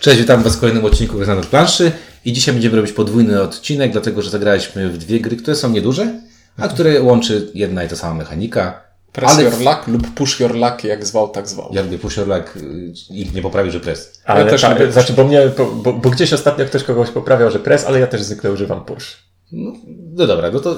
Cześć, 0.00 0.18
witam 0.18 0.42
Was 0.42 0.56
w 0.56 0.60
kolejnym 0.60 0.84
odcinku 0.84 1.18
Wyznanych 1.18 1.46
Planszy 1.46 1.92
i 2.24 2.32
dzisiaj 2.32 2.54
będziemy 2.54 2.76
robić 2.76 2.92
podwójny 2.92 3.42
odcinek, 3.42 3.92
dlatego 3.92 4.22
że 4.22 4.30
zagraliśmy 4.30 4.88
w 4.88 4.98
dwie 4.98 5.20
gry, 5.20 5.36
które 5.36 5.56
są 5.56 5.70
nieduże, 5.70 6.20
a 6.58 6.68
które 6.68 7.02
łączy 7.02 7.50
jedna 7.54 7.84
i 7.84 7.88
ta 7.88 7.96
sama 7.96 8.14
mechanika. 8.14 8.82
Press 9.12 9.32
Ale 9.32 9.42
your 9.42 9.58
luck 9.58 9.86
lub 9.86 10.14
push 10.14 10.40
your 10.40 10.54
luck, 10.54 10.84
jak 10.84 11.06
zwał, 11.06 11.28
tak 11.28 11.48
zwał. 11.48 11.70
Ja 11.72 11.82
lubię 11.82 11.98
Pusiorlak 11.98 12.58
i 13.10 13.30
nie 13.34 13.42
poprawił, 13.42 13.72
że 13.72 13.80
press. 13.80 14.22
Ale 14.24 14.44
Ja 14.44 14.50
też 14.50 14.60
tak, 14.60 14.78
lubię 14.78 14.92
znaczy, 14.92 15.12
bo, 15.12 15.24
mnie, 15.24 15.50
bo, 15.58 15.66
bo, 15.66 15.92
bo 15.92 16.10
gdzieś 16.10 16.32
ostatnio 16.32 16.66
ktoś 16.66 16.84
kogoś 16.84 17.10
poprawiał, 17.10 17.50
że 17.50 17.58
press, 17.58 17.84
ale 17.84 18.00
ja 18.00 18.06
też 18.06 18.22
zwykle 18.22 18.52
używam 18.52 18.84
push. 18.84 19.29
No, 19.52 19.72
no 20.16 20.26
dobra, 20.26 20.50
no 20.50 20.60
to 20.60 20.72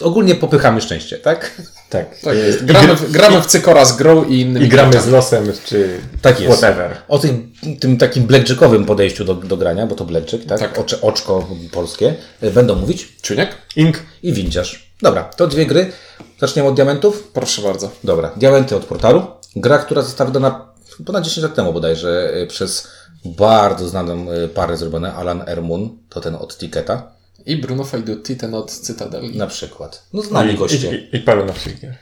y, 0.00 0.04
ogólnie 0.04 0.34
popychamy 0.34 0.80
szczęście, 0.80 1.18
tak? 1.18 1.62
Tak. 1.90 2.20
Tak 2.20 2.36
jest. 2.36 2.62
i, 2.62 2.64
Gramy, 2.66 2.88
gr- 2.88 2.96
w, 2.96 3.10
gramy 3.12 3.42
w 3.42 3.46
Cykora 3.46 3.84
z 3.84 3.96
grą 3.96 4.24
i 4.24 4.40
innymi 4.40 4.66
i 4.66 4.68
gramy 4.68 4.90
graczami. 4.90 5.10
z 5.10 5.12
losem, 5.12 5.52
czy 5.64 6.00
Tak 6.22 6.40
jest. 6.40 6.58
whatever. 6.58 6.96
O 7.08 7.18
tym, 7.18 7.52
tym 7.80 7.98
takim 7.98 8.24
blackjackowym 8.26 8.84
podejściu 8.84 9.24
do, 9.24 9.34
do 9.34 9.56
grania, 9.56 9.86
bo 9.86 9.94
to 9.94 10.04
blackjack, 10.04 10.44
tak? 10.44 10.58
Tak. 10.60 10.78
Ocze, 10.78 11.00
oczko 11.00 11.48
polskie, 11.72 12.14
y, 12.42 12.50
będą 12.50 12.74
mówić 12.74 13.08
Czuniek? 13.22 13.50
Ink. 13.76 13.98
i 14.22 14.32
windziarz. 14.32 14.92
Dobra, 15.02 15.24
to 15.24 15.46
dwie 15.46 15.66
gry. 15.66 15.92
Zaczniemy 16.40 16.68
od 16.68 16.74
diamentów. 16.74 17.22
Proszę 17.32 17.62
bardzo. 17.62 17.90
Dobra, 18.04 18.30
Diamenty 18.36 18.76
od 18.76 18.84
portalu. 18.84 19.22
Gra, 19.56 19.78
która 19.78 20.02
została 20.02 20.30
wydana 20.30 20.72
ponad 21.06 21.24
10 21.24 21.42
lat 21.42 21.54
temu 21.54 21.72
bodajże 21.72 22.32
y, 22.42 22.46
przez 22.46 22.88
bardzo 23.24 23.88
znaną 23.88 24.32
y, 24.32 24.48
parę 24.48 24.76
zrobione, 24.76 25.14
Alan 25.14 25.42
Ermun, 25.46 25.98
to 26.08 26.20
ten 26.20 26.34
od 26.34 26.58
Ticketa 26.58 27.11
I 27.46 27.56
Bruno 27.56 27.84
Faidutti, 27.84 28.36
ten 28.36 28.54
od 28.54 28.70
Cytadeli. 28.72 29.36
na 29.38 29.46
przykład. 29.46 30.06
No 30.12 30.22
znani 30.22 30.52
I, 30.52 30.56
goście. 30.56 30.96
i, 30.96 31.16
i, 31.16 31.16
i 31.16 31.20
parę 31.20 31.44
nowszych 31.44 31.80
gier. 31.80 31.94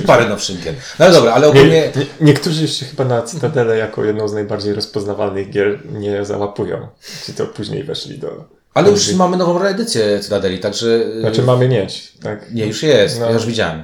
I 0.00 0.02
Parę 0.06 0.28
nowszych 0.28 0.64
gier. 0.64 0.74
No 0.98 1.04
ale 1.04 1.14
dobra, 1.14 1.32
ale 1.32 1.46
Nie, 1.46 1.52
ogólnie... 1.52 1.92
nie, 1.96 2.06
niektórzy 2.20 2.62
jeszcze 2.62 2.84
chyba 2.84 3.04
na 3.04 3.22
Cytadelę 3.22 3.76
jako 3.76 4.04
jedną 4.04 4.28
z 4.28 4.32
najbardziej 4.32 4.74
rozpoznawalnych 4.74 5.50
gier 5.50 5.78
nie 5.92 6.24
załapują. 6.24 6.88
Ci 7.26 7.32
to 7.34 7.46
później 7.46 7.84
weszli 7.84 8.18
do... 8.18 8.44
Ale 8.74 8.90
już 8.90 9.12
mamy 9.14 9.36
nową 9.36 9.58
reedycję 9.58 10.20
Cytadeli, 10.20 10.58
także... 10.58 10.86
y, 10.86 11.20
Znaczy 11.20 11.42
mamy 11.42 11.68
mieć, 11.68 12.12
tak? 12.22 12.52
Nie, 12.52 12.66
już 12.66 12.82
jest, 12.82 13.20
No. 13.20 13.26
ja 13.26 13.32
już 13.32 13.46
widziałem. 13.46 13.82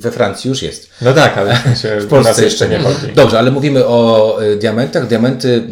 We 0.00 0.10
Francji 0.10 0.48
już 0.48 0.62
jest. 0.62 0.90
No 1.02 1.12
tak, 1.12 1.38
ale 1.38 1.54
w, 2.00 2.06
Polsce 2.10 2.44
jeszcze 2.44 2.68
nie. 2.68 2.78
chodzi. 2.78 3.12
Dobrze, 3.14 3.38
ale 3.38 3.50
mówimy 3.50 3.86
o 3.86 4.38
y, 4.42 4.56
diamentach. 4.56 5.06
Diamenty... 5.06 5.62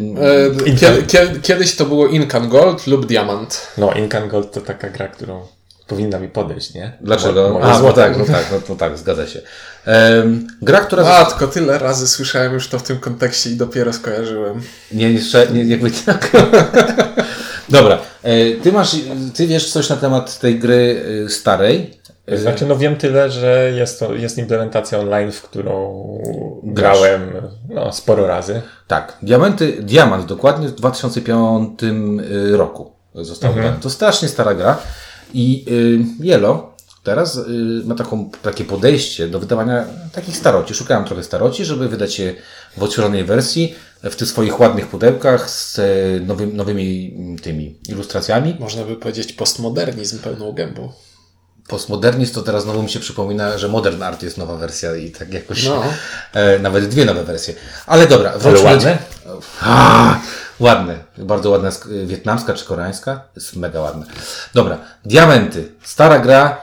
E, 0.69 0.73
kie, 0.75 1.03
kie, 1.07 1.27
kiedyś 1.41 1.75
to 1.75 1.85
było 1.85 2.07
Incan 2.07 2.49
Gold 2.49 2.87
lub 2.87 3.05
Diamant. 3.05 3.67
No, 3.77 3.93
Incan 3.93 4.29
Gold 4.29 4.51
to 4.51 4.61
taka 4.61 4.89
gra, 4.89 5.07
którą 5.07 5.41
powinna 5.87 6.19
mi 6.19 6.27
podejść, 6.27 6.73
nie? 6.73 6.97
Dlaczego? 7.01 7.49
Mo- 7.49 7.61
A, 7.61 7.79
no 7.81 7.93
tak, 7.93 8.17
no 8.17 8.25
tak, 8.25 8.45
no, 8.51 8.57
no 8.69 8.75
tak, 8.75 8.97
zgadza 8.97 9.27
się. 9.27 9.41
Em, 9.85 10.47
gra, 10.61 10.79
która... 10.79 11.03
A, 11.07 11.25
tylko 11.25 11.47
tyle 11.47 11.77
razy 11.79 12.07
słyszałem 12.07 12.53
już 12.53 12.67
to 12.67 12.79
w 12.79 12.83
tym 12.83 12.99
kontekście 12.99 13.49
i 13.49 13.55
dopiero 13.55 13.93
skojarzyłem. 13.93 14.61
Nie, 14.91 15.11
jeszcze, 15.11 15.47
nie, 15.47 15.63
jakby 15.63 15.91
tak. 15.91 16.31
Dobra, 17.69 17.97
e, 18.23 18.51
ty 18.51 18.71
masz, 18.71 18.95
ty 19.33 19.47
wiesz 19.47 19.71
coś 19.71 19.89
na 19.89 19.95
temat 19.95 20.39
tej 20.39 20.59
gry 20.59 21.03
e, 21.25 21.29
starej. 21.29 21.99
Znaczy, 22.37 22.65
no 22.65 22.77
wiem 22.77 22.95
tyle, 22.95 23.31
że 23.31 23.71
jest 23.75 23.99
to 23.99 24.13
jest 24.13 24.37
implementacja 24.37 24.99
online, 24.99 25.31
w 25.31 25.41
którą 25.41 26.03
Grasz. 26.63 26.99
grałem 26.99 27.31
no, 27.69 27.91
sporo 27.91 28.27
razy. 28.27 28.61
Tak, 28.87 29.17
Diamenty, 29.21 29.71
Diamant 29.83 30.25
dokładnie 30.25 30.67
w 30.67 30.71
2005 30.71 31.83
y, 31.83 32.57
roku 32.57 32.91
został 33.15 33.53
wydany. 33.53 33.77
To 33.81 33.89
strasznie 33.89 34.27
stara 34.27 34.53
gra 34.53 34.77
i 35.33 35.65
y, 36.21 36.25
Yellow 36.25 36.78
teraz 37.09 37.35
y, 37.37 37.41
ma 37.85 37.95
taką, 37.95 38.29
takie 38.43 38.65
podejście 38.65 39.27
do 39.27 39.39
wydawania 39.39 39.85
takich 40.11 40.37
staroci. 40.37 40.73
Szukałem 40.73 41.05
trochę 41.05 41.23
staroci, 41.23 41.65
żeby 41.65 41.89
wydać 41.89 42.19
je 42.19 42.35
w 42.77 42.83
otworzonej 42.83 43.23
wersji, 43.23 43.75
w 44.03 44.15
tych 44.15 44.27
swoich 44.27 44.59
ładnych 44.59 44.87
pudełkach 44.87 45.49
z 45.49 45.79
e, 45.79 45.83
nowy, 46.25 46.47
nowymi 46.47 47.13
mm, 47.17 47.39
tymi 47.39 47.79
ilustracjami. 47.89 48.55
Można 48.59 48.83
by 48.83 48.95
powiedzieć 48.95 49.33
postmodernizm 49.33 50.19
pełną 50.19 50.51
gębą. 50.51 50.91
Postmodernizm 51.67 52.33
to 52.33 52.41
teraz 52.41 52.63
znowu 52.63 52.83
mi 52.83 52.89
się 52.89 52.99
przypomina, 52.99 53.57
że 53.57 53.67
Modern 53.67 54.03
Art 54.03 54.23
jest 54.23 54.37
nowa 54.37 54.55
wersja 54.55 54.95
i 54.95 55.11
tak 55.11 55.33
jakoś 55.33 55.65
No. 55.67 55.83
e, 56.33 56.59
nawet 56.59 56.87
dwie 56.89 57.05
nowe 57.05 57.23
wersje. 57.23 57.53
Ale 57.87 58.07
dobra, 58.07 58.29
Ale 58.29 58.39
wróćmy. 58.39 58.65
ładne? 58.65 58.97
A, 59.61 60.19
ładne. 60.59 60.95
Bardzo 61.17 61.49
ładna 61.49 61.69
sk- 61.69 62.05
wietnamska 62.05 62.53
czy 62.53 62.65
koreańska. 62.65 63.21
Jest 63.35 63.55
mega 63.55 63.81
ładna. 63.81 64.05
Dobra, 64.53 64.77
Diamenty. 65.05 65.71
Stara 65.83 66.19
gra, 66.19 66.61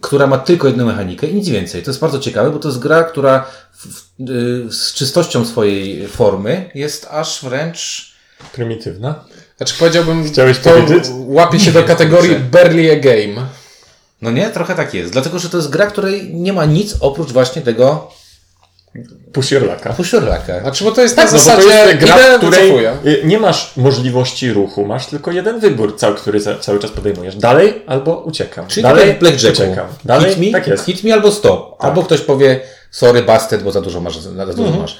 która 0.00 0.26
ma 0.26 0.38
tylko 0.38 0.68
jedną 0.68 0.86
mechanikę 0.86 1.26
i 1.26 1.34
nic 1.34 1.48
więcej. 1.48 1.82
To 1.82 1.90
jest 1.90 2.00
bardzo 2.00 2.18
ciekawe, 2.18 2.50
bo 2.50 2.58
to 2.58 2.68
jest 2.68 2.80
gra, 2.80 3.04
która 3.04 3.46
w, 3.72 3.86
w, 3.86 4.30
y, 4.30 4.72
z 4.72 4.94
czystością 4.94 5.44
swojej 5.44 6.08
formy 6.08 6.70
jest 6.74 7.08
aż 7.10 7.44
wręcz 7.44 8.12
Prymitywna. 8.52 9.24
Znaczy 9.56 9.74
powiedziałbym, 9.78 10.24
Chciałeś 10.24 10.58
to 10.58 10.70
powiedzieć? 10.70 11.04
łapie 11.10 11.60
się 11.60 11.72
do 11.72 11.84
kategorii 11.84 12.36
barely 12.38 12.92
a 12.92 12.96
game. 12.96 13.46
No 14.22 14.30
nie, 14.30 14.50
trochę 14.50 14.74
tak 14.74 14.94
jest. 14.94 15.12
Dlatego, 15.12 15.38
że 15.38 15.50
to 15.50 15.56
jest 15.56 15.70
gra, 15.70 15.86
której 15.86 16.34
nie 16.34 16.52
ma 16.52 16.64
nic 16.64 16.96
oprócz 17.00 17.32
właśnie 17.32 17.62
tego 17.62 18.10
Pusiorlaka. 19.32 19.92
pusiorlaka. 19.92 20.60
Znaczy, 20.60 20.84
bo 20.84 20.92
to 20.92 21.02
jest 21.02 21.16
Tak, 21.16 21.26
na 21.26 21.32
no 21.32 21.38
zasadzie, 21.38 21.68
to 21.68 21.88
jest 21.88 21.98
gra, 22.04 22.14
idę, 22.16 22.36
której 22.38 22.62
wycofuję. 22.62 22.92
y, 23.06 23.20
nie 23.24 23.38
masz 23.38 23.76
możliwości 23.76 24.52
ruchu, 24.52 24.84
masz 24.86 25.06
tylko 25.06 25.30
jeden 25.30 25.60
wybór, 25.60 25.96
cały, 25.96 26.14
który 26.16 26.40
cały 26.60 26.78
czas 26.78 26.90
podejmujesz. 26.90 27.36
Dalej 27.36 27.82
albo 27.86 28.16
uciekam. 28.18 28.66
Czyli 28.66 28.82
Dalej 28.82 29.08
tak 29.08 29.18
Blackjacku. 29.18 29.62
uciekam. 29.62 29.86
Dalej, 30.04 30.30
hit 30.34 30.38
me, 30.46 30.52
tak 30.52 30.66
jest. 30.66 30.84
hit 30.86 31.04
me 31.04 31.14
albo 31.14 31.32
stop. 31.32 31.78
Tak. 31.78 31.84
Albo 31.90 32.02
ktoś 32.02 32.20
powie 32.20 32.60
sorry 32.90 33.22
busted, 33.22 33.62
bo 33.62 33.72
za 33.72 33.80
dużo 33.80 34.00
masz. 34.00 34.18
Za 34.18 34.46
dużo 34.46 34.62
Mhm. 34.62 34.80
masz. 34.80 34.98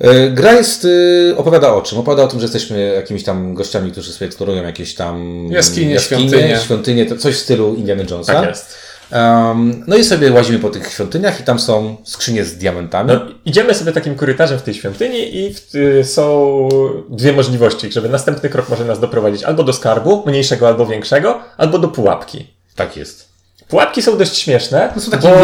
E, 0.00 0.30
Gra 0.30 0.52
jest, 0.52 0.84
y, 0.84 1.34
opowiada 1.36 1.74
o 1.74 1.82
czym? 1.82 1.98
Opowiada 1.98 2.22
o 2.22 2.28
tym, 2.28 2.40
że 2.40 2.44
jesteśmy 2.44 2.80
jakimiś 2.94 3.24
tam 3.24 3.54
gościami, 3.54 3.92
którzy 3.92 4.12
sobie 4.12 4.26
eksplorują 4.26 4.62
jakieś 4.62 4.94
tam 4.94 5.46
Jaskinie, 5.50 6.00
świątynie. 6.00 6.58
świątynie, 6.64 7.06
to 7.06 7.16
coś 7.16 7.34
w 7.34 7.38
stylu 7.38 7.74
Indiana 7.74 8.02
Jonesa. 8.10 8.32
Tak 8.34 8.48
jest. 8.48 8.74
Um, 9.12 9.84
no 9.86 9.96
i 9.96 10.04
sobie 10.04 10.32
łazimy 10.32 10.58
po 10.58 10.70
tych 10.70 10.92
świątyniach 10.92 11.40
i 11.40 11.42
tam 11.42 11.58
są 11.58 11.96
skrzynie 12.04 12.44
z 12.44 12.56
diamentami. 12.56 13.12
No, 13.12 13.20
idziemy 13.44 13.74
sobie 13.74 13.92
takim 13.92 14.14
korytarzem 14.14 14.58
w 14.58 14.62
tej 14.62 14.74
świątyni 14.74 15.36
i 15.36 15.54
w, 15.54 15.74
y, 15.74 16.04
są 16.04 16.68
dwie 17.08 17.32
możliwości, 17.32 17.92
żeby 17.92 18.08
następny 18.08 18.48
krok 18.48 18.68
może 18.68 18.84
nas 18.84 19.00
doprowadzić 19.00 19.42
albo 19.42 19.64
do 19.64 19.72
skarbu, 19.72 20.22
mniejszego 20.26 20.68
albo 20.68 20.86
większego, 20.86 21.40
albo 21.56 21.78
do 21.78 21.88
pułapki. 21.88 22.46
Tak 22.74 22.96
jest. 22.96 23.28
Pułapki 23.68 24.02
są 24.02 24.18
dość 24.18 24.36
śmieszne. 24.38 24.90
To 24.94 25.00
są 25.00 25.10
takie 25.10 25.28
bo... 25.28 25.34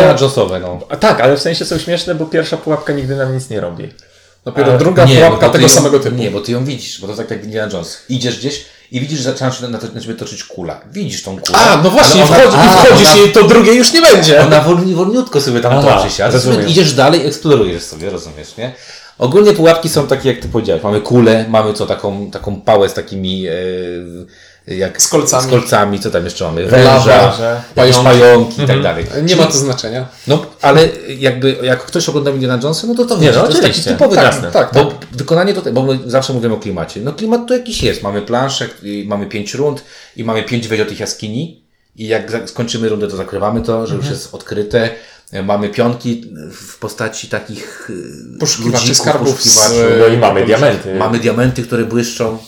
No. 0.60 0.80
A 0.88 0.96
tak, 0.96 1.20
ale 1.20 1.36
w 1.36 1.40
sensie 1.40 1.64
są 1.64 1.78
śmieszne, 1.78 2.14
bo 2.14 2.26
pierwsza 2.26 2.56
pułapka 2.56 2.92
nigdy 2.92 3.16
nam 3.16 3.34
nic 3.34 3.50
nie 3.50 3.60
robi. 3.60 3.88
Dopiero 4.44 4.68
Ale- 4.68 4.78
druga 4.78 5.04
Nie, 5.04 5.16
pułapka 5.16 5.48
tego 5.48 5.62
ją, 5.62 5.68
samego 5.68 6.00
typu. 6.00 6.16
Nie, 6.16 6.30
bo 6.30 6.40
ty 6.40 6.52
ją 6.52 6.64
widzisz, 6.64 7.00
bo 7.00 7.06
to 7.06 7.16
tak 7.16 7.30
jak 7.30 7.44
Indiana 7.44 7.72
Jones. 7.72 8.02
Idziesz 8.08 8.38
gdzieś 8.38 8.64
i 8.92 9.00
widzisz, 9.00 9.18
że 9.18 9.24
zaczyna 9.24 9.52
się 9.52 9.68
na, 9.68 9.78
na 9.94 10.00
ciebie 10.00 10.14
toczyć 10.14 10.44
kula. 10.44 10.80
Widzisz 10.92 11.22
tą 11.22 11.38
kulę. 11.40 11.58
A, 11.58 11.76
no 11.76 11.90
właśnie, 11.90 12.24
ona- 12.24 12.36
wchodzi, 12.36 12.56
a, 12.56 12.68
wchodzisz 12.68 13.08
ona- 13.12 13.22
i 13.22 13.32
to 13.32 13.42
drugie 13.42 13.72
już 13.74 13.92
nie 13.92 14.02
będzie. 14.02 14.42
Ona 14.42 14.60
wolni, 14.60 14.94
wolniutko 14.94 15.40
sobie 15.40 15.60
tam 15.60 15.72
Aha, 15.72 15.96
toczy 15.96 16.10
się, 16.14 16.24
a 16.24 16.30
ty 16.30 16.38
idziesz 16.66 16.92
dalej, 16.92 17.26
eksplorujesz 17.26 17.82
sobie, 17.82 18.10
rozumiesz, 18.10 18.56
nie? 18.56 18.74
Ogólnie 19.18 19.52
pułapki 19.52 19.88
są 19.88 20.06
takie, 20.06 20.28
jak 20.28 20.40
ty 20.40 20.48
powiedziałeś. 20.48 20.82
Mamy 20.82 21.00
kulę, 21.00 21.44
mamy 21.48 21.72
co, 21.72 21.86
taką, 21.86 22.30
taką 22.30 22.60
pałę 22.60 22.88
z 22.88 22.94
takimi, 22.94 23.46
e, 23.46 24.74
jak... 24.74 25.02
Z 25.02 25.08
kolcami. 25.08 25.48
Z 25.48 25.50
kolcami, 25.50 26.00
co 26.00 26.10
tam 26.10 26.24
jeszcze 26.24 26.44
mamy? 26.44 26.62
Lawa, 26.62 26.98
Węża, 26.98 27.62
jakieś 27.76 27.96
pająki. 27.96 28.04
pająki 28.04 28.62
i 28.62 28.66
tak 28.66 28.82
dalej. 28.82 29.04
Nie 29.22 29.36
ma 29.36 29.46
to 29.46 29.52
znaczenia. 29.52 30.06
No, 30.26 30.46
ale 30.62 30.88
jakby, 31.18 31.56
jak 31.62 31.84
ktoś 31.84 32.08
ogląda 32.08 32.30
Indiana 32.30 32.62
Jonesa, 32.62 32.86
no 32.86 32.94
to 32.94 33.04
to 33.04 33.18
Nie, 33.18 33.32
no 33.32 33.42
to 33.42 33.48
jest 33.48 33.62
taki 33.62 33.82
typowy 33.82 34.16
Tak, 34.16 34.40
tak, 34.40 34.52
tak, 34.52 34.74
Bo 34.74 34.92
wykonanie 35.12 35.54
tutaj, 35.54 35.72
bo 35.72 35.82
my 35.82 35.98
zawsze 36.06 36.32
mówimy 36.32 36.54
o 36.54 36.58
klimacie. 36.58 37.00
No 37.00 37.12
klimat 37.12 37.46
to 37.48 37.54
jakiś 37.54 37.82
jest. 37.82 38.02
Mamy 38.02 38.22
planszę, 38.22 38.68
mamy 39.06 39.26
pięć 39.26 39.54
rund 39.54 39.84
i 40.16 40.24
mamy 40.24 40.42
pięć 40.42 40.68
wejść 40.68 40.84
do 40.84 40.90
tych 40.90 41.00
jaskini 41.00 41.64
i 41.96 42.06
jak 42.06 42.32
skończymy 42.46 42.88
rundę, 42.88 43.08
to 43.08 43.16
zakrywamy 43.16 43.62
to, 43.62 43.86
że 43.86 43.94
już 43.94 44.10
jest 44.10 44.34
odkryte. 44.34 44.90
E, 45.34 45.42
Mamy 45.42 45.68
pionki 45.68 46.34
w 46.52 46.78
postaci 46.78 47.28
takich 47.28 47.90
e, 48.36 48.38
Poszukiwaczy 48.38 48.82
ludzików, 48.86 49.02
skarbów 49.08 49.34
poszukiwaczy. 49.36 49.74
z- 49.74 50.00
No 50.00 50.06
i 50.06 50.16
mamy 50.18 50.40
Yy, 50.40 50.46
diamenty. 50.46 50.94
Mamy 50.94 51.18
diamenty, 51.18 51.62
które 51.62 51.84
błyszczą. 51.84 52.38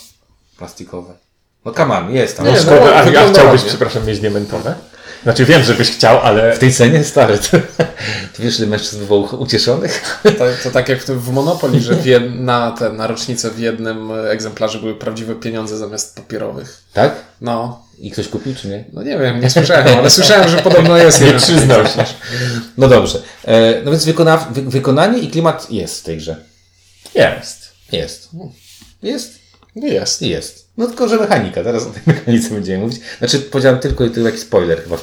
Plastikowe. 0.58 1.14
No 1.64 1.72
come 1.72 1.98
on, 1.98 2.10
jest 2.14 2.36
tam. 2.36 2.46
Nie, 2.46 2.52
No, 2.52 2.58
no, 2.58 2.62
Szkoda, 2.62 2.94
a, 2.94 3.00
a 3.00 3.04
wygląda 3.04 3.32
chciałbyś, 3.32 3.52
ładnie. 3.60 3.68
przepraszam, 3.68 4.06
mieć 4.06 4.20
diamentowe? 4.20 4.74
Znaczy 5.22 5.44
wiem, 5.44 5.62
żebyś 5.62 5.90
chciał, 5.90 6.20
ale 6.20 6.52
w 6.56 6.58
tej 6.58 6.72
cenie 6.72 7.04
stary, 7.04 7.38
to, 7.38 7.58
to 8.36 8.42
wiesz, 8.42 8.58
ile 8.58 8.66
mężczyzn 8.68 9.06
było 9.06 9.20
ucieszonych? 9.36 10.18
To, 10.22 10.44
to 10.64 10.70
tak 10.70 10.88
jak 10.88 10.98
w, 11.02 11.06
w 11.06 11.32
Monopoly, 11.32 11.80
że 11.80 11.94
w 11.94 12.06
jed, 12.06 12.40
na, 12.40 12.70
te, 12.70 12.92
na 12.92 13.06
rocznicę 13.06 13.50
w 13.50 13.58
jednym 13.58 14.10
egzemplarzu 14.30 14.80
były 14.80 14.94
prawdziwe 14.94 15.34
pieniądze 15.34 15.78
zamiast 15.78 16.16
papierowych. 16.16 16.82
Tak? 16.92 17.14
No, 17.40 17.85
I 17.98 18.10
ktoś 18.10 18.28
kupił, 18.28 18.54
czy 18.54 18.68
nie? 18.68 18.84
no 18.92 19.02
nie 19.02 19.18
wiem, 19.18 19.40
nie 19.40 19.50
słyszałem, 19.56 19.98
ale 19.98 20.10
słyszałem, 20.10 20.48
że 20.48 20.56
podobno 20.58 20.96
jest 20.96 21.20
nie 21.24 21.32
przyznał 21.32 21.86
się. 21.86 22.04
No 22.78 22.88
dobrze. 22.88 23.22
E, 23.44 23.82
no 23.84 23.90
więc 23.90 24.04
wykona, 24.04 24.36
wy, 24.36 24.62
wykonanie 24.62 25.18
i 25.18 25.30
klimat 25.30 25.70
jest 25.70 26.00
w 26.00 26.04
tej 26.04 26.16
grze. 26.16 26.36
Jest. 27.14 27.72
Jest. 27.92 28.28
Jest. 29.02 29.38
Jest. 29.76 30.22
Jest. 30.22 30.68
No 30.76 30.86
tylko, 30.86 31.08
że 31.08 31.16
mechanika. 31.16 31.64
Teraz 31.64 31.82
o 31.82 31.90
tej 31.90 32.02
mechanice 32.14 32.50
będziemy 32.50 32.78
mówić. 32.78 33.00
Znaczy 33.18 33.40
powiedziałem 33.40 33.78
tylko 33.78 34.04
i 34.04 34.10
tylko 34.10 34.30
taki 34.30 34.42
spoiler 34.42 34.82
chyba. 34.82 34.96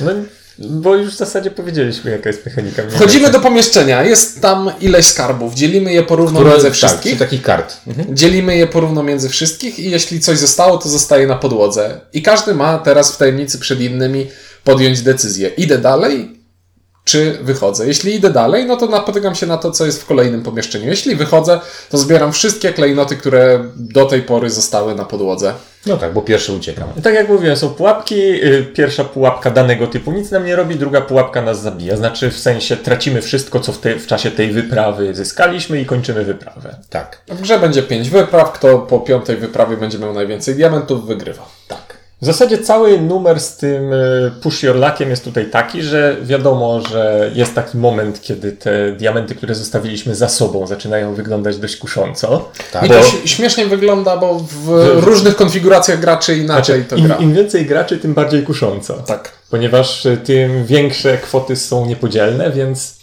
No, 0.00 0.10
Bo 0.58 0.94
już 0.96 1.14
w 1.14 1.16
zasadzie 1.16 1.50
powiedzieliśmy, 1.50 2.10
jaka 2.10 2.28
jest 2.28 2.46
mechanika. 2.46 2.82
Wchodzimy 2.90 3.30
do 3.30 3.40
pomieszczenia, 3.40 4.02
jest 4.04 4.40
tam 4.42 4.70
ileś 4.80 5.06
skarbów, 5.06 5.54
dzielimy 5.54 5.92
je 5.92 6.02
porówno 6.02 6.40
Które- 6.40 6.50
między 6.50 6.66
tak, 6.66 6.74
wszystkich. 6.74 7.12
czy 7.12 7.18
takich 7.18 7.42
kart. 7.42 7.76
Mhm. 7.86 8.16
Dzielimy 8.16 8.56
je 8.56 8.66
porówno 8.66 9.02
między 9.02 9.28
wszystkich 9.28 9.78
i 9.78 9.90
jeśli 9.90 10.20
coś 10.20 10.38
zostało, 10.38 10.78
to 10.78 10.88
zostaje 10.88 11.26
na 11.26 11.36
podłodze. 11.36 12.00
I 12.12 12.22
każdy 12.22 12.54
ma 12.54 12.78
teraz 12.78 13.12
w 13.12 13.16
tajemnicy 13.16 13.58
przed 13.58 13.80
innymi 13.80 14.26
podjąć 14.64 15.02
decyzję. 15.02 15.48
Idę 15.48 15.78
dalej, 15.78 16.36
czy 17.04 17.38
wychodzę. 17.42 17.86
Jeśli 17.86 18.14
idę 18.14 18.30
dalej, 18.30 18.66
no 18.66 18.76
to 18.76 18.86
napotykam 18.86 19.34
się 19.34 19.46
na 19.46 19.56
to, 19.56 19.70
co 19.70 19.86
jest 19.86 20.02
w 20.02 20.06
kolejnym 20.06 20.42
pomieszczeniu. 20.42 20.86
Jeśli 20.86 21.16
wychodzę, 21.16 21.60
to 21.90 21.98
zbieram 21.98 22.32
wszystkie 22.32 22.72
klejnoty, 22.72 23.16
które 23.16 23.64
do 23.76 24.04
tej 24.04 24.22
pory 24.22 24.50
zostały 24.50 24.94
na 24.94 25.04
podłodze. 25.04 25.54
No 25.86 25.96
tak, 25.96 26.12
bo 26.12 26.22
pierwszy 26.22 26.52
uciekam. 26.52 26.88
Tak 27.02 27.14
jak 27.14 27.28
mówiłem, 27.28 27.56
są 27.56 27.68
pułapki. 27.68 28.14
y, 28.44 28.64
Pierwsza 28.74 29.04
pułapka 29.04 29.50
danego 29.50 29.86
typu 29.86 30.12
nic 30.12 30.30
nam 30.30 30.46
nie 30.46 30.56
robi, 30.56 30.76
druga 30.76 31.00
pułapka 31.00 31.42
nas 31.42 31.62
zabija. 31.62 31.96
Znaczy 31.96 32.30
w 32.30 32.38
sensie 32.38 32.76
tracimy 32.76 33.22
wszystko, 33.22 33.60
co 33.60 33.72
w, 33.72 33.78
tej, 33.78 33.98
w 33.98 34.06
czasie 34.06 34.30
tej 34.30 34.50
wyprawy 34.50 35.14
zyskaliśmy 35.14 35.80
i 35.80 35.86
kończymy 35.86 36.24
wyprawę. 36.24 36.76
Tak. 36.90 37.22
W 37.28 37.40
grze 37.40 37.58
będzie 37.58 37.82
pięć 37.82 38.10
wypraw, 38.10 38.52
kto 38.52 38.78
po 38.78 39.00
piątej 39.00 39.36
wyprawie 39.36 39.76
będzie 39.76 39.98
miał 39.98 40.12
najwięcej 40.14 40.54
diamentów, 40.54 41.06
wygrywa. 41.06 41.42
W 42.22 42.26
zasadzie 42.26 42.58
cały 42.58 43.00
numer 43.00 43.40
z 43.40 43.56
tym 43.56 43.92
y, 43.92 44.32
push 44.42 44.62
your 44.62 44.76
luckiem 44.76 45.10
jest 45.10 45.24
tutaj 45.24 45.50
taki, 45.50 45.82
że 45.82 46.16
wiadomo, 46.22 46.80
że 46.80 47.30
jest 47.34 47.54
taki 47.54 47.78
moment, 47.78 48.22
kiedy 48.22 48.52
te 48.52 48.92
diamenty, 48.92 49.34
które 49.34 49.54
zostawiliśmy 49.54 50.14
za 50.14 50.28
sobą, 50.28 50.66
zaczynają 50.66 51.14
wyglądać 51.14 51.58
dość 51.58 51.76
kusząco. 51.76 52.50
Tak. 52.72 52.86
I 52.86 52.88
to 52.88 53.02
śmiesznie 53.24 53.66
wygląda, 53.66 54.16
bo 54.16 54.40
w 54.64 54.68
różnych 55.04 55.36
konfiguracjach 55.36 56.00
graczy 56.00 56.36
inaczej 56.36 56.76
Znaczy, 56.76 56.90
to 56.90 56.96
im, 56.96 57.06
gra. 57.06 57.16
Im 57.16 57.34
więcej 57.34 57.66
graczy, 57.66 57.98
tym 57.98 58.14
bardziej 58.14 58.42
kusząco. 58.42 58.94
Tak. 58.94 59.32
Ponieważ 59.50 60.06
y, 60.06 60.16
tym 60.16 60.66
większe 60.66 61.18
kwoty 61.18 61.56
są 61.56 61.86
niepodzielne, 61.86 62.50
więc, 62.50 62.95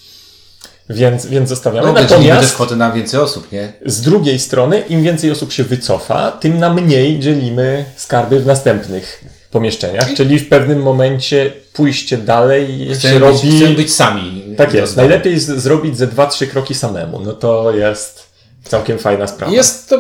więc, 0.90 1.26
więc 1.26 1.50
zostawiamy. 1.50 1.88
No, 1.88 1.94
Natomiast... 1.94 2.42
też 2.42 2.54
kwoty 2.54 2.76
na 2.76 2.92
więcej 2.92 3.20
osób, 3.20 3.52
nie? 3.52 3.74
z 3.86 4.02
drugiej 4.02 4.40
strony, 4.40 4.80
im 4.80 5.04
więcej 5.04 5.32
osób 5.32 5.52
się 5.52 5.64
wycofa, 5.64 6.32
tym 6.32 6.60
na 6.60 6.74
mniej 6.74 7.20
dzielimy 7.20 7.86
skarby 7.96 8.40
w 8.40 8.46
następnych 8.46 9.24
pomieszczeniach. 9.52 10.14
Czyli 10.14 10.40
w 10.40 10.50
pewnym 10.50 10.82
momencie 10.82 11.52
pójście 11.74 12.18
dalej 12.18 12.88
się 12.88 12.94
Chcemy, 12.94 13.20
robi. 13.20 13.48
być, 13.48 13.56
chcemy 13.56 13.76
być 13.76 13.94
sami. 13.94 14.56
Tak 14.58 14.74
jest. 14.74 14.98
Najlepiej 14.98 15.40
z, 15.40 15.46
zrobić 15.46 15.98
ze 15.98 16.08
dwa, 16.08 16.28
trzy 16.28 16.48
kroki 16.48 16.76
samemu. 16.76 17.20
No 17.20 17.34
to 17.34 17.72
jest 17.72 18.24
całkiem 18.64 19.00
fajna 19.00 19.28
sprawa. 19.28 19.54
Jest 19.54 19.90
to, 19.90 20.00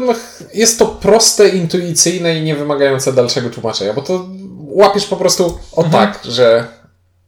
jest 0.53 0.79
to 0.79 0.85
proste, 0.85 1.49
intuicyjne 1.49 2.37
i 2.37 2.41
nie 2.41 2.55
wymagające 2.55 3.13
dalszego 3.13 3.49
tłumaczenia, 3.49 3.93
bo 3.93 4.01
to 4.01 4.25
łapiesz 4.59 5.05
po 5.05 5.15
prostu 5.15 5.59
o 5.71 5.83
tak, 5.83 6.19
że 6.29 6.67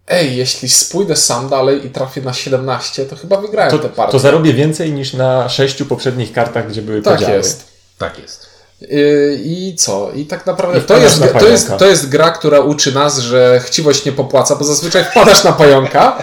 ej, 0.07 0.35
jeśli 0.37 0.69
pójdę 0.91 1.15
sam 1.15 1.49
dalej 1.49 1.85
i 1.85 1.89
trafię 1.89 2.21
na 2.21 2.33
17, 2.33 3.05
to 3.05 3.15
chyba 3.15 3.41
wygrałem 3.41 3.71
to, 3.71 3.79
tę 3.79 3.89
partię. 3.89 4.11
to 4.11 4.19
zarobię 4.19 4.53
więcej 4.53 4.91
niż 4.93 5.13
na 5.13 5.49
sześciu 5.49 5.85
poprzednich 5.85 6.33
kartach, 6.33 6.69
gdzie 6.69 6.81
były 6.81 7.01
tak 7.01 7.15
podziały. 7.15 7.37
jest. 7.37 7.63
Tak 7.97 8.19
jest. 8.19 8.45
Yy, 8.81 9.39
I 9.43 9.75
co? 9.75 10.11
I 10.15 10.25
tak 10.25 10.45
naprawdę 10.45 10.79
I 10.79 10.81
to 10.81 10.97
jest, 10.97 11.19
na 11.19 11.27
to, 11.27 11.47
jest, 11.47 11.71
to 11.77 11.85
jest 11.85 12.09
gra, 12.09 12.31
która 12.31 12.59
uczy 12.59 12.91
nas, 12.91 13.19
że 13.19 13.61
chciwość 13.65 14.05
nie 14.05 14.11
popłaca, 14.11 14.55
bo 14.55 14.65
zazwyczaj 14.65 15.03
wpadasz 15.03 15.43
na 15.43 15.51
pająka. 15.51 16.17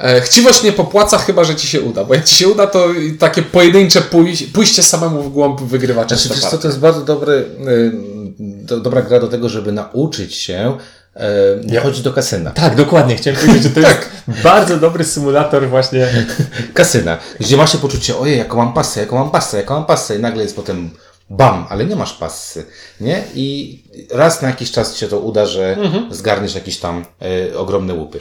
E, 0.00 0.20
Chciwość 0.20 0.62
nie 0.62 0.72
popłaca, 0.72 1.18
chyba 1.18 1.44
że 1.44 1.56
ci 1.56 1.66
się 1.66 1.80
uda, 1.80 2.04
bo 2.04 2.14
jak 2.14 2.24
ci 2.24 2.34
się 2.34 2.48
uda, 2.48 2.66
to 2.66 2.88
takie 3.18 3.42
pojedyncze 3.42 4.00
pójś, 4.02 4.42
pójście 4.42 4.82
samemu 4.82 5.22
w 5.22 5.32
głąb 5.32 5.60
wygrywa 5.60 6.00
Znaczy, 6.06 6.14
często 6.14 6.34
co, 6.34 6.40
partię. 6.40 6.58
to 6.58 6.68
jest 6.68 6.80
bardzo 6.80 7.00
dobry, 7.00 7.32
y, 7.34 7.92
do, 8.38 8.80
dobra 8.80 9.02
gra 9.02 9.20
do 9.20 9.28
tego, 9.28 9.48
żeby 9.48 9.72
nauczyć 9.72 10.34
się 10.34 10.78
y, 10.78 11.03
Ja- 11.66 11.80
chodzić 11.80 12.02
do 12.02 12.12
kasyna. 12.12 12.50
Tak, 12.50 12.76
dokładnie. 12.76 13.16
Chciałem 13.16 13.40
powiedzieć, 13.40 13.62
że 13.62 13.70
to 13.70 13.80
jest 13.80 13.98
bardzo 14.42 14.76
dobry 14.76 15.04
symulator 15.04 15.68
właśnie. 15.68 16.08
Kasyna, 16.74 17.18
gdzie 17.40 17.56
masz 17.56 17.72
się 17.72 17.78
poczucie, 17.78 18.16
ojej, 18.18 18.38
jaką 18.38 18.56
mam 18.56 18.72
pasę, 18.72 19.00
jaką 19.00 19.18
mam 19.18 19.30
pasę, 19.30 19.56
jaką 19.56 19.74
mam 19.74 19.86
pasę 19.86 20.16
i 20.16 20.20
nagle 20.20 20.42
jest 20.42 20.56
potem 20.56 20.90
bam, 21.30 21.66
ale 21.70 21.84
nie 21.84 21.96
masz 21.96 22.12
pasy, 22.12 22.64
nie? 23.00 23.22
I 23.34 23.78
raz 24.10 24.42
na 24.42 24.48
jakiś 24.48 24.70
czas 24.72 24.96
się 24.96 25.08
to 25.08 25.20
uda, 25.20 25.46
że 25.46 25.76
zgarniesz 26.10 26.54
jakieś 26.54 26.78
tam 26.78 27.04
e, 27.52 27.58
ogromne 27.58 27.94
łupy. 27.94 28.20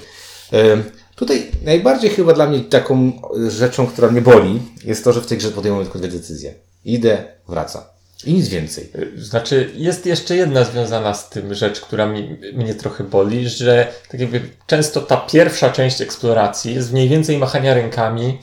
Tutaj 1.16 1.52
najbardziej 1.64 2.10
chyba 2.10 2.34
dla 2.34 2.48
mnie 2.48 2.60
taką 2.60 3.12
rzeczą, 3.50 3.88
która 3.88 4.12
mnie 4.12 4.22
boli, 4.22 4.62
jest 4.86 5.04
to, 5.04 5.14
że 5.14 5.22
w 5.22 5.26
tej 5.28 5.38
grze 5.38 5.50
podejmujemy 5.50 5.86
tylko 5.92 6.00
dwie 6.08 6.18
decyzje. 6.18 6.54
Idę, 6.86 7.24
wracam. 7.48 7.82
I 8.26 8.34
nic 8.34 8.48
więcej. 8.48 8.90
Znaczy, 9.18 9.70
jest 9.76 10.06
jeszcze 10.06 10.36
jedna 10.36 10.64
związana 10.64 11.14
z 11.14 11.30
tym 11.30 11.54
rzecz, 11.54 11.82
która 11.82 12.06
mi, 12.06 12.38
mnie 12.54 12.76
trochę 12.76 13.04
boli, 13.04 13.50
że 13.50 13.88
tak 14.12 14.20
jakby 14.22 14.42
często 14.68 15.02
ta 15.02 15.18
pierwsza 15.18 15.70
część 15.70 16.02
eksploracji 16.02 16.76
jest 16.76 16.94
mniej 16.94 17.10
więcej 17.10 17.38
machania 17.38 17.74
rękami 17.74 18.38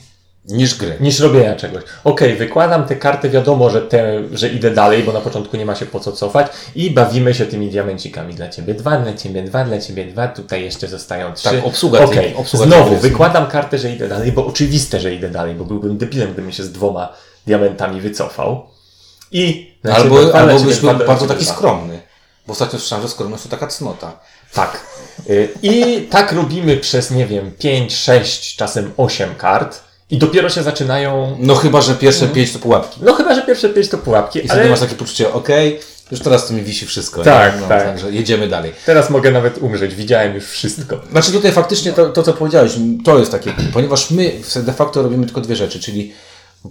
Niż 0.45 0.75
gry. 0.77 0.95
niż 0.99 1.19
robienia 1.19 1.55
czegoś. 1.55 1.83
Okej, 2.03 2.35
wykładam 2.35 2.85
te 2.85 2.95
karty, 2.95 3.29
wiadomo, 3.29 3.69
że, 3.69 3.81
te, 3.81 4.21
że 4.33 4.49
idę 4.49 4.71
dalej, 4.71 5.03
bo 5.03 5.11
na 5.13 5.21
początku 5.21 5.57
nie 5.57 5.65
ma 5.65 5.75
się 5.75 5.85
po 5.85 5.99
co 5.99 6.11
cofać 6.11 6.47
i 6.75 6.91
bawimy 6.91 7.33
się 7.33 7.45
tymi 7.45 7.69
diamencikami. 7.69 8.33
Dla 8.33 8.49
ciebie 8.49 8.73
dwa, 8.73 8.97
dla 8.99 9.13
ciebie 9.13 9.43
dwa, 9.43 9.63
dla 9.63 9.79
ciebie 9.79 10.05
dwa, 10.05 10.27
tutaj 10.27 10.63
jeszcze 10.63 10.87
zostają 10.87 11.33
trzy. 11.33 11.49
Tak, 11.49 11.65
obsługa 11.65 11.99
tej- 11.99 12.07
Okej, 12.07 12.35
obsługa 12.35 12.65
znowu 12.65 12.89
tej 12.91 12.99
wykładam 12.99 13.47
kartę, 13.47 13.77
że 13.77 13.91
idę 13.91 14.07
dalej, 14.07 14.31
bo 14.31 14.45
oczywiste, 14.45 14.99
że 14.99 15.13
idę 15.13 15.29
dalej, 15.29 15.55
bo 15.55 15.65
byłbym 15.65 15.97
debilem, 15.97 16.33
gdybym 16.33 16.51
się 16.51 16.63
z 16.63 16.71
dwoma 16.71 17.13
diamentami 17.47 18.01
wycofał. 18.01 18.65
I 19.31 19.71
ciebie 19.83 19.95
Albo, 19.95 20.35
albo 20.35 20.59
byś 20.59 20.77
był 20.77 20.93
bardzo 20.93 21.27
taki 21.27 21.45
dwa. 21.45 21.53
skromny. 21.53 21.99
Bo 22.47 22.53
ostatnio 22.53 22.79
słyszałem, 22.79 23.03
że 23.03 23.09
skromność 23.09 23.43
to 23.43 23.49
taka 23.49 23.67
cnota. 23.67 24.19
Tak. 24.53 24.79
Y, 25.29 25.49
I 25.61 26.01
tak 26.01 26.31
robimy 26.31 26.77
przez, 26.77 27.11
nie 27.11 27.25
wiem, 27.25 27.51
5, 27.59 27.95
6, 27.95 28.55
czasem 28.55 28.91
8 28.97 29.35
kart 29.35 29.81
i 30.09 30.17
dopiero 30.17 30.49
się 30.49 30.63
zaczynają 30.63 31.37
No 31.39 31.55
chyba, 31.55 31.81
że 31.81 31.95
pierwsze 31.95 32.27
pięć 32.27 32.53
to 32.53 32.59
pułapki. 32.59 32.99
No 33.03 33.13
chyba, 33.13 33.35
że 33.35 33.41
pierwsze 33.41 33.69
pięć 33.69 33.89
to 33.89 33.97
pułapki, 33.97 34.39
I 34.39 34.41
wtedy 34.47 34.61
ale 34.61 34.69
masz 34.69 34.79
takie 34.79 34.95
poczucie, 34.95 35.33
okej, 35.33 35.79
już 36.11 36.19
teraz 36.19 36.47
to 36.47 36.53
mi 36.53 36.61
wisi 36.61 36.85
wszystko. 36.85 37.23
Tak? 37.23 37.53
No, 37.61 37.67
tak. 37.67 37.83
Także 37.83 38.11
jedziemy 38.11 38.47
dalej. 38.47 38.73
teraz 38.85 39.09
mogę 39.09 39.31
nawet 39.31 39.57
umrzeć. 39.57 39.95
Widziałem 39.95 40.35
już 40.35 40.45
wszystko. 40.45 41.01
Znaczy 41.11 41.31
tutaj 41.31 41.51
faktycznie 41.51 41.93
to, 41.93 42.09
to 42.09 42.23
co 42.23 42.33
powiedziałeś, 42.33 42.71
to 43.05 43.19
jest 43.19 43.31
takie, 43.31 43.53
ponieważ 43.73 44.11
my 44.11 44.31
de 44.55 44.73
facto 44.73 45.01
robimy 45.01 45.25
tylko 45.25 45.41
dwie 45.41 45.55
rzeczy, 45.55 45.79
czyli 45.79 46.13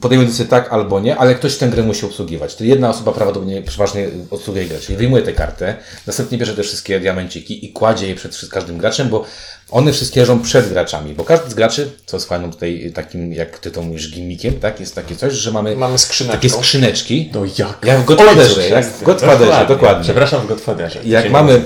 podejmujemy 0.00 0.26
decyzję 0.32 0.46
tak 0.46 0.72
albo 0.72 1.00
nie, 1.00 1.16
ale 1.16 1.34
ktoś 1.34 1.56
tę 1.56 1.68
grę 1.68 1.82
musi 1.82 2.06
obsługiwać. 2.06 2.56
Czyli 2.56 2.70
jedna 2.70 2.90
osoba 2.90 3.12
prawdopodobnie 3.12 3.62
przeważnie 3.62 4.08
obsługuje 4.30 4.66
grę, 4.66 4.78
czyli 4.80 4.98
wyjmuje 4.98 5.22
tę 5.22 5.32
kartę, 5.32 5.76
następnie 6.06 6.38
bierze 6.38 6.54
te 6.56 6.62
wszystkie 6.62 7.00
diamenciki 7.00 7.66
i 7.66 7.72
kładzie 7.72 8.08
je 8.08 8.14
przed 8.14 8.48
każdym 8.50 8.78
graczem, 8.78 9.08
bo 9.08 9.24
one 9.70 9.92
wszystkie 9.92 10.20
leżą 10.20 10.42
przed 10.42 10.68
graczami, 10.68 11.14
bo 11.14 11.24
każdy 11.24 11.50
z 11.50 11.54
graczy, 11.54 11.90
co 12.06 12.16
jest 12.16 12.28
fajną 12.28 12.50
tutaj 12.52 12.92
takim, 12.94 13.32
jak 13.32 13.58
ty 13.58 13.70
to 13.70 13.82
mówisz, 13.82 14.10
gimmickiem, 14.10 14.60
tak, 14.60 14.80
jest 14.80 14.94
takie 14.94 15.16
coś, 15.16 15.32
że 15.32 15.52
mamy 15.52 15.76
Mamy 15.76 15.96
takie 16.32 16.50
skrzyneczki, 16.50 17.30
No 17.34 17.44
jak? 17.58 17.78
Jak 17.84 17.98
w 18.00 18.04
Godfatherze, 18.04 18.68
jak 18.68 18.86
w. 18.86 19.02
Godfatherze, 19.02 19.66
dokładnie. 19.68 20.04
Przepraszam, 20.04 20.40
w 20.40 20.46
Godfatherze. 20.46 21.00
Jak 21.04 21.30
mamy- 21.30 21.62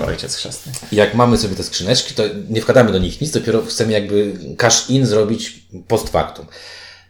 jak 0.93 1.14
mamy 1.14 1.38
sobie 1.38 1.57
te 1.57 1.62
skrzyneczki, 1.62 2.14
to 2.14 2.23
nie 2.49 2.61
wkładamy 2.61 2.93
do 2.93 2.99
nich 2.99 3.21
nic, 3.21 3.31
dopiero 3.31 3.62
chcemy 3.62 3.93
jakby 3.93 4.33
cash 4.59 4.90
in 4.90 5.07
zrobić 5.07 5.62
post 5.88 6.09
factum. 6.09 6.47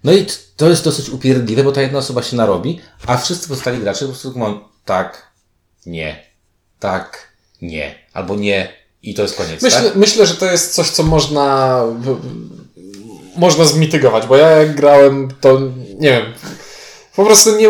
No 0.04 0.12
i 0.12 0.26
to 0.56 0.68
jest 0.68 0.84
dosyć 0.84 1.08
upierdliwe, 1.08 1.64
bo 1.64 1.72
ta 1.72 1.82
jedna 1.82 1.98
osoba 1.98 2.22
się 2.22 2.36
narobi, 2.36 2.80
a 3.06 3.16
wszyscy 3.16 3.48
pozostali 3.48 3.78
gracze 3.78 4.00
po 4.00 4.12
prostu 4.12 4.38
mówią 4.38 4.60
tak, 4.84 5.32
nie, 5.86 6.22
tak, 6.80 7.28
nie, 7.62 7.94
albo 8.12 8.36
nie 8.36 8.72
i 9.02 9.14
to 9.14 9.22
jest 9.22 9.36
koniec, 9.36 9.62
Myślę, 9.62 9.82
tak? 9.82 9.96
myślę, 9.96 10.26
że 10.26 10.34
to 10.34 10.46
jest 10.46 10.74
coś, 10.74 10.90
co 10.90 11.02
można 11.02 11.80
można 13.36 13.64
zmitygować, 13.64 14.26
bo 14.26 14.36
ja 14.36 14.50
jak 14.50 14.76
grałem, 14.76 15.28
to 15.40 15.60
nie 15.98 16.10
wiem, 16.10 16.32
po 17.16 17.24
prostu 17.24 17.56
nie, 17.56 17.68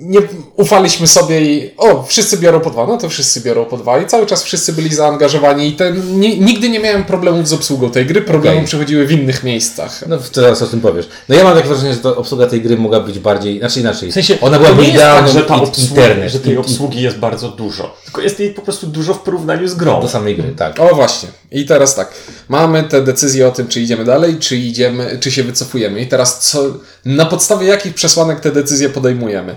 nie 0.00 0.20
ufaliśmy 0.56 1.06
sobie 1.06 1.40
i 1.40 1.70
o, 1.76 2.02
wszyscy 2.02 2.38
biorą 2.38 2.60
po 2.60 2.70
dwa, 2.70 2.86
no 2.86 2.96
to 2.96 3.08
wszyscy 3.08 3.40
biorą 3.40 3.64
po 3.64 3.76
dwa 3.76 4.00
i 4.00 4.06
cały 4.06 4.26
czas 4.26 4.42
wszyscy 4.42 4.72
byli 4.72 4.94
zaangażowani 4.94 5.68
i 5.68 5.72
ten, 5.72 6.20
ni, 6.20 6.40
nigdy 6.40 6.68
nie 6.68 6.80
miałem 6.80 7.04
problemów 7.04 7.48
z 7.48 7.52
obsługą 7.52 7.90
tej 7.90 8.06
gry, 8.06 8.22
problemy 8.22 8.56
Okej. 8.56 8.66
przychodziły 8.66 9.06
w 9.06 9.12
innych 9.12 9.44
miejscach. 9.44 10.04
No 10.08 10.18
teraz 10.32 10.62
o 10.62 10.66
tym 10.66 10.80
powiesz. 10.80 11.08
No 11.28 11.34
ja 11.34 11.44
mam 11.44 11.54
takie 11.54 11.68
wrażenie, 11.68 11.94
że 11.94 12.00
ta 12.00 12.16
obsługa 12.16 12.46
tej 12.46 12.60
gry 12.62 12.76
mogła 12.76 13.00
być 13.00 13.18
bardziej, 13.18 13.58
znaczy 13.58 13.80
inaczej. 13.80 14.10
W 14.10 14.14
sensie, 14.14 14.40
ona 14.40 14.58
to 14.58 14.64
byłaby 14.64 14.86
nie 14.86 14.98
tak, 14.98 15.28
że, 15.28 15.42
ta 15.42 15.54
obsługa, 15.54 16.02
internet, 16.02 16.32
że 16.32 16.40
tej 16.40 16.56
obsługi 16.56 17.02
jest 17.02 17.18
bardzo 17.18 17.48
dużo. 17.48 17.96
Tylko 18.04 18.20
jest 18.20 18.40
jej 18.40 18.50
po 18.50 18.62
prostu 18.62 18.86
dużo 18.86 19.14
w 19.14 19.18
porównaniu 19.20 19.68
z 19.68 19.74
grą. 19.74 20.00
do 20.00 20.08
samej 20.08 20.36
gry, 20.36 20.52
tak. 20.56 20.80
O 20.80 20.94
właśnie. 20.94 21.28
I 21.50 21.64
teraz 21.64 21.94
tak. 21.94 22.12
Mamy 22.48 22.82
te 22.82 23.02
decyzje 23.02 23.48
o 23.48 23.50
tym, 23.50 23.68
czy 23.68 23.80
idziemy 23.80 24.04
dalej, 24.04 24.36
czy 24.38 24.56
idziemy, 24.56 25.18
czy 25.20 25.30
się 25.30 25.44
wycofujemy. 25.44 26.00
I 26.00 26.06
teraz 26.06 26.50
co, 26.50 26.62
na 27.04 27.26
podstawie 27.26 27.66
jakich 27.66 27.94
przesłanek 27.94 28.40
te 28.40 28.52
decyzje 28.52 28.88
podejmujemy? 28.88 29.56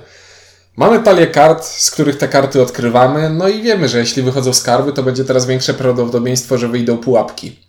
Mamy 0.78 1.00
talię 1.00 1.28
kart, 1.28 1.66
z 1.66 1.92
których 1.92 2.18
te 2.18 2.28
karty 2.28 2.62
odkrywamy, 2.62 3.30
no 3.30 3.48
i 3.48 3.62
wiemy, 3.62 3.90
że 3.90 4.00
jeśli 4.00 4.24
wychodzą 4.24 4.54
skarby, 4.54 4.94
to 4.94 5.04
będzie 5.04 5.26
teraz 5.26 5.46
większe 5.46 5.74
prawdopodobieństwo, 5.74 6.58
że 6.58 6.68
wyjdą 6.68 6.98
pułapki. 6.98 7.60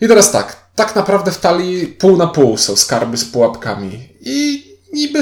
I 0.00 0.08
teraz 0.08 0.32
tak, 0.32 0.56
tak 0.74 0.96
naprawdę 0.96 1.32
w 1.32 1.38
talii 1.38 1.86
pół 1.86 2.16
na 2.16 2.26
pół 2.26 2.56
są 2.56 2.76
skarby 2.76 3.16
z 3.16 3.24
pułapkami. 3.24 4.08
I 4.20 4.64
niby 4.92 5.20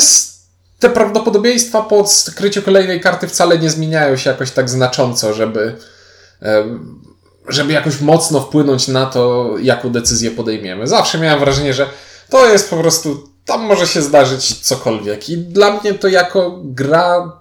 te 0.79 0.91
prawdopodobieństwa 0.91 1.83
po 1.83 1.99
odkryciu 1.99 2.63
kolejnej 2.63 3.01
karty 3.01 3.29
wcale 3.29 3.59
nie 3.59 3.71
zmieniają 3.71 4.17
się 4.17 4.31
jakoś 4.31 4.51
tak 4.51 4.71
znacząco, 4.71 5.35
żeby, 5.35 5.77
żeby 7.49 7.73
jakoś 7.73 8.01
mocno 8.01 8.41
wpłynąć 8.41 8.89
na 8.89 9.07
to, 9.07 9.55
jaką 9.61 9.91
decyzję 9.91 10.31
podejmiemy. 10.31 10.87
Zawsze 10.87 11.19
miałem 11.19 11.41
wrażenie, 11.41 11.75
że 11.75 11.87
to 12.31 12.53
jest 12.53 12.71
po 12.71 12.77
prostu, 12.77 13.28
tam 13.49 13.63
może 13.63 13.87
się 13.87 14.03
zdarzyć 14.03 14.61
cokolwiek. 14.61 15.29
I 15.29 15.37
dla 15.37 15.71
mnie 15.71 15.95
to 15.95 16.09
jako 16.09 16.61
gra, 16.65 17.33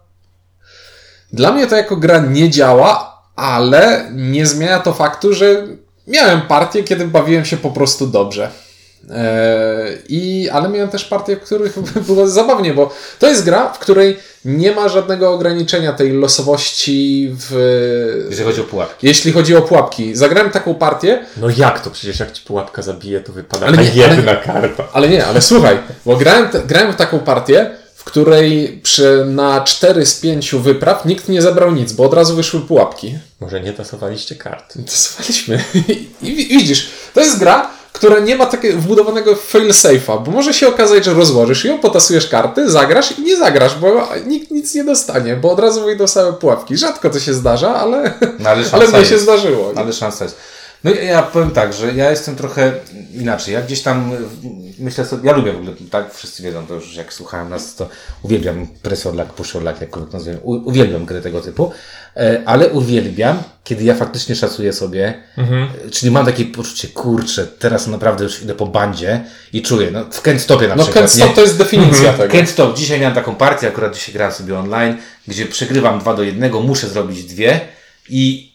dla 1.34 1.52
mnie 1.52 1.68
to 1.68 1.76
jako 1.76 1.96
gra 1.96 2.20
nie 2.20 2.50
działa, 2.50 3.22
ale 3.36 4.10
nie 4.14 4.46
zmienia 4.46 4.80
to 4.80 4.94
faktu, 4.94 5.34
że 5.34 5.68
miałem 6.08 6.42
partię, 6.42 6.84
kiedy 6.84 7.08
bawiłem 7.08 7.46
się 7.46 7.58
po 7.58 7.72
prostu 7.72 8.08
dobrze. 8.08 8.52
Eee, 9.10 9.98
I, 10.10 10.50
ale 10.50 10.70
miałem 10.70 10.90
też 10.90 11.06
partie, 11.06 11.36
w 11.38 11.40
których 11.40 11.80
było 12.08 12.28
zabawnie, 12.28 12.74
bo 12.74 12.94
to 13.20 13.28
jest 13.28 13.46
gra, 13.46 13.74
w 13.74 13.80
której 13.80 14.18
nie 14.46 14.72
ma 14.72 14.90
żadnego 14.90 15.34
ograniczenia 15.34 15.94
tej 15.94 16.12
losowości 16.12 17.30
w. 17.50 18.26
Jeżeli 18.30 18.50
chodzi 18.50 18.62
o 18.62 18.64
pułapki. 18.64 19.08
Jeśli 19.08 19.32
chodzi 19.32 19.56
o 19.56 19.62
pułapki. 19.62 20.16
Zagrałem 20.16 20.52
taką 20.52 20.76
partię, 20.76 21.26
No 21.38 21.48
jak 21.58 21.80
to? 21.80 21.92
Przecież 21.92 22.20
jak 22.20 22.32
ci 22.32 22.44
pułapka 22.44 22.82
zabije, 22.82 23.20
to 23.22 23.34
wypada 23.34 23.66
Ale 23.68 23.78
ta 23.78 23.84
nie, 23.84 23.90
jedna 23.90 24.36
karta. 24.36 24.84
ale 24.94 25.10
nie, 25.10 25.26
ale 25.26 25.42
słuchaj, 25.42 25.78
bo 26.06 26.18
grałem, 26.18 26.48
grałem 26.66 26.94
w 26.94 26.96
taką 26.96 27.20
partię, 27.20 27.70
w 27.96 28.04
której 28.04 28.80
przy, 28.84 29.24
na 29.28 29.62
4 29.62 30.06
z 30.06 30.20
5 30.20 30.56
wypraw 30.56 31.06
nikt 31.06 31.30
nie 31.30 31.42
zebrał 31.42 31.72
nic, 31.72 31.94
bo 31.94 32.04
od 32.04 32.14
razu 32.14 32.36
wyszły 32.36 32.62
pułapki. 32.62 33.18
Może 33.40 33.62
nie 33.62 33.74
tasowaliście 33.74 34.36
kart. 34.36 34.74
Tasowaliśmy. 34.86 35.64
I 36.22 36.36
wi- 36.36 36.48
widzisz, 36.48 36.90
to 37.14 37.20
jest 37.22 37.40
gra, 37.40 37.70
która 37.98 38.20
nie 38.20 38.36
ma 38.36 38.46
takiego 38.46 38.80
wbudowanego 38.80 39.36
fail-safe'a, 39.36 40.24
bo 40.24 40.32
może 40.32 40.54
się 40.54 40.68
okazać, 40.68 41.06
że 41.06 41.14
rozłożysz 41.14 41.66
ją, 41.66 41.80
potasujesz 41.80 42.28
karty, 42.28 42.70
zagrasz 42.70 43.20
i 43.20 43.22
nie 43.22 43.38
zagrasz, 43.38 43.76
bo 43.76 44.08
nikt 44.26 44.52
nic 44.52 44.76
nie 44.76 44.84
dostanie, 44.84 45.36
bo 45.36 45.52
od 45.52 45.60
razu 45.60 45.86
wyjdą 45.86 46.08
same 46.08 46.34
pułapki. 46.34 46.78
Rzadko 46.78 47.10
to 47.10 47.20
się 47.20 47.34
zdarza, 47.34 47.76
ale, 47.76 48.14
No, 48.40 48.50
ale 48.50 48.64
ale 48.72 48.88
mnie 48.88 49.06
się 49.06 49.20
zdarzyło. 49.20 49.74
Ale 49.76 49.94
szansa 49.94 50.24
jest. 50.24 50.38
No 50.84 50.92
ja- 50.92 51.24
powiem 51.24 51.52
tak, 51.52 51.74
że 51.74 51.94
ja 51.94 52.10
jestem 52.12 52.36
trochę 52.36 52.74
inaczej. 53.14 53.54
Ja 53.54 53.62
gdzieś 53.62 53.82
tam 53.82 54.12
myślę 54.80 55.06
sobie, 55.06 55.30
ja 55.30 55.36
lubię 55.36 55.54
w 55.54 55.56
ogóle, 55.56 55.72
tak 55.92 56.14
wszyscy 56.14 56.44
wiedzą 56.44 56.68
to 56.68 56.74
już, 56.74 56.96
jak 56.96 57.14
słuchają 57.14 57.50
nas, 57.50 57.76
to 57.76 57.90
uwielbiam 58.22 58.68
press 58.82 59.06
or 59.06 59.16
luck, 59.16 59.34
push 59.34 59.56
or 59.56 59.64
luck, 59.64 59.82
jak 59.82 59.90
to 59.90 60.08
nazywam. 60.14 60.40
U- 60.44 60.70
Uwielbiam 60.70 61.06
gry 61.06 61.22
tego 61.22 61.42
typu, 61.42 61.72
e, 62.18 62.42
ale 62.46 62.70
uwielbiam, 62.70 63.44
kiedy 63.64 63.84
ja 63.84 63.96
faktycznie 63.96 64.36
szacuję 64.36 64.74
sobie, 64.74 65.14
e, 65.38 65.90
czyli 65.92 66.12
mam 66.12 66.26
takie 66.26 66.46
poczucie, 66.46 66.88
kurczę, 66.88 67.48
teraz 67.48 67.88
naprawdę 67.88 68.24
już 68.24 68.42
idę 68.44 68.56
po 68.56 68.66
bandzie 68.66 69.24
i 69.54 69.62
czuję, 69.62 69.92
no 69.92 70.06
w 70.12 70.22
Kent 70.22 70.42
Stopie 70.42 70.68
na 70.68 70.76
No 70.76 70.84
przykład. 70.84 71.04
Kent 71.06 71.16
nie? 71.18 71.24
Stop 71.24 71.36
to 71.36 71.42
jest 71.42 71.58
definicja 71.58 72.14
tego. 72.14 72.32
Kent 72.34 72.50
Stop. 72.50 72.78
Dzisiaj 72.78 73.00
miałem 73.00 73.16
taką 73.16 73.36
partię, 73.36 73.68
akurat 73.68 73.94
dzisiaj 73.96 74.14
grałem 74.14 74.34
sobie 74.34 74.60
online, 74.60 74.98
gdzie 75.28 75.46
przegrywam 75.46 76.00
2 76.00 76.14
do 76.14 76.24
1, 76.24 76.52
muszę 76.64 76.88
zrobić 76.90 77.24
dwie 77.24 77.60
i 78.10 78.52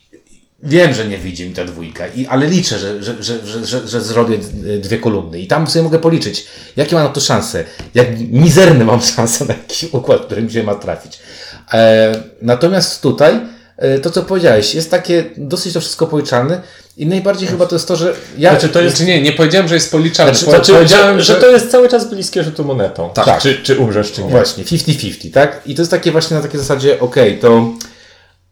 wiem, 0.62 0.95
że 0.95 1.07
nie 1.07 1.19
wyjdzie 1.19 1.47
mi 1.47 1.54
ta 1.54 1.64
dwójka, 1.64 2.07
i, 2.07 2.26
ale 2.26 2.47
liczę, 2.47 2.78
że, 2.78 3.02
że, 3.02 3.23
że, 3.23 3.66
że, 3.66 3.88
że, 3.88 4.00
zrobię 4.00 4.38
dwie 4.81 4.99
kolumny 4.99 5.40
i 5.40 5.47
tam 5.47 5.66
sobie 5.66 5.83
mogę 5.83 5.99
policzyć, 5.99 6.47
jakie 6.76 6.95
mam 6.97 7.04
na 7.04 7.11
to 7.11 7.21
szanse, 7.21 7.64
jak 7.95 8.07
mizerne 8.31 8.85
mam 8.85 9.02
szanse 9.16 9.45
na 9.45 9.54
jakiś 9.54 9.85
układ, 9.92 10.26
który 10.26 10.42
mi 10.42 10.50
się 10.50 10.62
ma 10.62 10.75
trafić. 10.75 11.19
E, 11.73 12.12
natomiast 12.42 13.02
tutaj 13.02 13.40
e, 13.76 13.99
to, 13.99 14.11
co 14.11 14.23
powiedziałeś, 14.23 14.75
jest 14.75 14.90
takie 14.90 15.25
dosyć 15.37 15.75
to 15.75 15.81
wszystko 15.81 16.07
policzalne 16.07 16.61
i 16.97 17.07
najbardziej 17.07 17.49
chyba 17.49 17.66
to 17.66 17.75
jest 17.75 17.88
to, 17.88 17.97
że 17.97 18.14
ja... 18.38 18.50
Znaczy, 18.50 18.69
to 18.69 18.81
jest- 18.81 18.97
Znaczy 18.97 19.11
nie, 19.11 19.23
nie 19.23 19.33
powiedziałem, 19.33 19.69
że 19.69 19.75
jest 19.75 19.92
policzalne. 19.92 20.35
Znaczy, 20.35 20.45
Po- 20.45 20.50
Znaczy, 20.50 20.73
powiedziałem, 20.73 21.21
że, 21.21 21.25
że 21.35 21.40
to 21.40 21.50
jest 21.50 21.71
cały 21.71 21.88
czas 21.88 22.11
bliskie 22.11 22.45
rzutu 22.45 22.64
monetą. 22.64 23.11
Tak. 23.14 23.42
Czy, 23.42 23.62
czy 23.62 23.78
umrzesz, 23.78 24.12
czy 24.12 24.23
nie. 24.25 24.31
Właśnie, 24.31 24.64
50-50, 24.64 25.31
tak? 25.31 25.61
I 25.66 25.75
to 25.75 25.83
jest 25.83 25.90
takie 25.90 26.12
właśnie 26.12 26.37
na 26.37 26.42
takiej 26.42 26.61
zasadzie, 26.61 27.00
okej, 27.00 27.38
to 27.38 27.71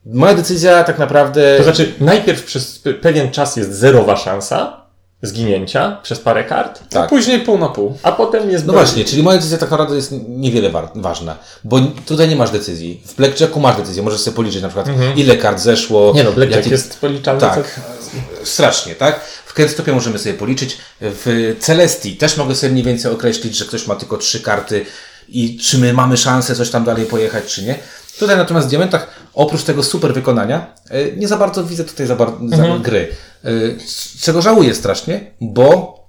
moja 0.06 0.34
decyzja 0.34 0.84
tak 0.84 0.98
naprawdę... 0.98 1.54
To 1.56 1.62
znaczy, 1.64 1.92
najpierw 2.00 2.44
przez 2.44 2.82
pe- 2.84 2.94
pewien 2.94 3.30
czas 3.30 3.56
jest 3.56 3.72
zerowa 3.74 4.16
szansa 4.16 4.80
zginięcia 5.22 5.98
przez 6.02 6.18
parę 6.18 6.44
kart, 6.44 6.80
A 6.96 7.02
później 7.06 7.40
pół 7.40 7.58
na 7.58 7.68
pół. 7.68 7.98
a 8.02 8.12
potem 8.12 8.50
jest 8.50 8.66
No 8.66 8.72
właśnie, 8.72 9.04
czyli 9.04 9.22
moja 9.22 9.36
decyzja 9.38 9.58
tak 9.58 9.70
naprawdę 9.70 9.96
jest 9.96 10.12
niewiele 10.28 10.70
wa- 10.70 10.90
ważna, 10.94 11.36
bo 11.64 11.80
tutaj 12.06 12.28
nie 12.28 12.36
masz 12.36 12.50
decyzji. 12.50 13.02
W 13.06 13.14
Blackjacku 13.14 13.60
masz 13.60 13.76
decyzję, 13.76 14.02
możesz 14.02 14.20
sobie 14.20 14.36
policzyć 14.36 14.62
na 14.62 14.68
przykład 14.68 14.86
ile 15.16 15.36
kart 15.36 15.60
zeszło. 15.60 16.08
Mhm. 16.08 16.16
Nie 16.16 16.24
no, 16.30 16.32
Blackjack 16.36 16.56
jakie- 16.64 16.70
jest 16.70 17.00
policzalny. 17.00 17.40
Tak, 17.40 17.54
co- 17.54 18.44
strasznie, 18.46 18.94
tak? 18.94 19.20
W 19.46 19.54
Kentstopie 19.54 19.92
możemy 19.92 20.18
sobie 20.18 20.34
policzyć. 20.34 20.78
W 21.00 21.56
Celestii 21.60 22.16
też 22.16 22.36
mogę 22.36 22.54
sobie 22.54 22.72
mniej 22.72 22.84
więcej 22.84 23.12
określić, 23.12 23.56
że 23.56 23.64
ktoś 23.64 23.86
ma 23.86 23.94
tylko 23.96 24.16
trzy 24.16 24.40
karty 24.40 24.86
i 25.28 25.58
czy 25.58 25.78
my 25.78 25.92
mamy 25.92 26.16
szansę 26.16 26.54
coś 26.56 26.70
tam 26.70 26.84
dalej 26.84 27.06
pojechać, 27.06 27.44
czy 27.44 27.62
nie. 27.64 27.78
Tutaj 28.18 28.36
natomiast 28.36 28.66
w 28.66 28.70
Diamentach, 28.70 29.06
oprócz 29.34 29.62
tego 29.62 29.82
super 29.82 30.14
wykonania, 30.14 30.74
y, 30.94 31.14
nie 31.16 31.28
za 31.28 31.36
bardzo 31.36 31.64
widzę 31.64 31.84
tutaj 31.84 32.06
za, 32.06 32.16
bar- 32.16 32.32
za 32.48 32.56
Mhm. 32.56 32.82
gry. 32.82 33.08
Y, 33.44 33.78
z 33.86 34.20
czego 34.20 34.42
żałuję 34.42 34.74
strasznie, 34.74 35.30
bo 35.40 36.00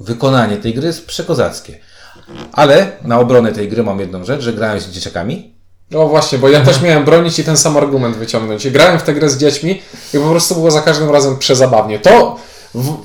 wykonanie 0.00 0.56
tej 0.56 0.74
gry 0.74 0.86
jest 0.86 1.06
przekozackie. 1.06 1.78
Ale 2.52 2.92
na 3.02 3.18
obronę 3.18 3.52
tej 3.52 3.68
gry 3.68 3.82
mam 3.82 4.00
jedną 4.00 4.24
rzecz, 4.24 4.40
że 4.42 4.52
grałem 4.52 4.80
z 4.80 4.88
dzieciakami. 4.88 5.54
No 5.90 6.08
właśnie, 6.08 6.38
bo 6.38 6.48
ja 6.48 6.64
też 6.64 6.80
miałem 6.82 7.04
bronić 7.04 7.38
i 7.38 7.44
ten 7.44 7.56
sam 7.56 7.76
argument 7.76 8.16
wyciągnąć. 8.16 8.70
Grałem 8.70 8.98
w 8.98 9.02
tę 9.02 9.14
grę 9.14 9.28
z 9.30 9.38
dziećmi 9.38 9.82
i 10.14 10.18
po 10.18 10.30
prostu 10.30 10.54
było 10.54 10.70
za 10.70 10.82
każdym 10.82 11.10
razem 11.10 11.38
przezabawnie. 11.38 11.98
To 11.98 12.36
w, 12.74 12.96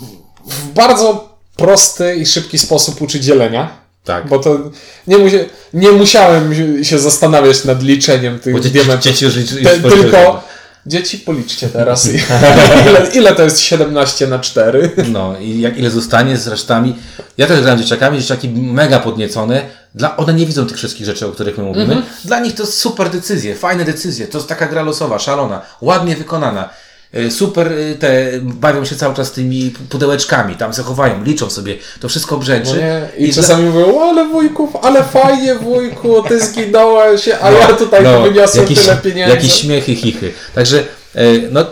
w 0.49 0.67
bardzo 0.73 1.29
prosty 1.55 2.15
i 2.15 2.25
szybki 2.25 2.57
sposób 2.59 3.01
uczy 3.01 3.19
dzielenia. 3.19 3.82
Tak. 4.03 4.27
Bo 4.27 4.39
to 4.39 4.59
nie, 5.07 5.17
musia, 5.17 5.37
nie 5.73 5.91
musiałem 5.91 6.53
się 6.83 6.99
zastanawiać 6.99 7.65
nad 7.65 7.83
liczeniem 7.83 8.39
tych 8.39 8.55
dzieci, 8.55 8.71
diamentów. 8.71 9.03
dzieci 9.03 9.25
już, 9.25 9.35
już, 9.35 9.49
Te, 9.63 9.89
tylko 9.89 10.43
dzieci 10.85 11.17
policzcie 11.17 11.69
teraz. 11.69 12.09
ile, 12.89 13.07
ile 13.13 13.35
to 13.35 13.43
jest 13.43 13.59
17 13.59 14.27
na 14.27 14.39
4? 14.39 14.91
No 15.11 15.39
i 15.39 15.61
jak 15.61 15.77
ile 15.77 15.89
zostanie 15.89 16.37
z 16.37 16.47
resztami. 16.47 16.95
Ja 17.37 17.47
też 17.47 17.61
grałem 17.61 17.79
z 17.79 17.83
dzieciakami, 17.83 18.19
dzieciaki 18.19 18.49
mega 18.49 18.99
podniecone. 18.99 19.61
Dla, 19.95 20.17
one 20.17 20.33
nie 20.33 20.45
widzą 20.45 20.67
tych 20.67 20.77
wszystkich 20.77 21.05
rzeczy, 21.05 21.27
o 21.27 21.31
których 21.31 21.57
my 21.57 21.63
mówimy. 21.63 22.01
Dla 22.25 22.39
nich 22.39 22.55
to 22.55 22.65
super 22.65 23.09
decyzje, 23.09 23.55
fajne 23.55 23.85
decyzje. 23.85 24.27
To 24.27 24.37
jest 24.37 24.49
taka 24.49 24.67
gra 24.67 24.81
losowa, 24.81 25.19
szalona, 25.19 25.61
ładnie 25.81 26.15
wykonana. 26.15 26.69
Y, 27.15 27.31
Super 27.31 27.71
y, 27.71 27.95
te, 27.99 28.31
bawią 28.41 28.85
się 28.85 28.95
cały 28.95 29.15
czas 29.15 29.31
tymi 29.31 29.73
pudełeczkami, 29.89 30.55
tam 30.55 30.73
zachowają, 30.73 31.23
liczą 31.23 31.49
sobie, 31.49 31.75
to 31.99 32.09
wszystko 32.09 32.37
brzęczy. 32.37 32.71
No? 32.75 33.07
I, 33.17 33.25
dla- 33.31 33.35
czasami 33.35 33.69
mówią, 33.69 33.95
"O, 33.99 34.09
ale 34.09 34.27
wujków, 34.27 34.75
ale 34.81 35.03
fajnie 35.03 35.55
wujku, 35.55 36.23
ty 36.27 36.39
zginąłeś, 36.45 37.29
a 37.41 37.51
ja 37.51 37.67
tutaj 37.73 38.03
wyniosłem 38.23 38.63
jakieś, 38.63 38.79
tyle 38.79 38.97
pieniędzy. 38.97 39.29
No, 39.29 39.35
Jakieś 39.35 39.53
śmiechy, 39.53 39.95
chichy. 39.95 40.31
Także, 40.55 40.79
e, 41.15 41.23
no, 41.51 41.61
y, 41.61 41.65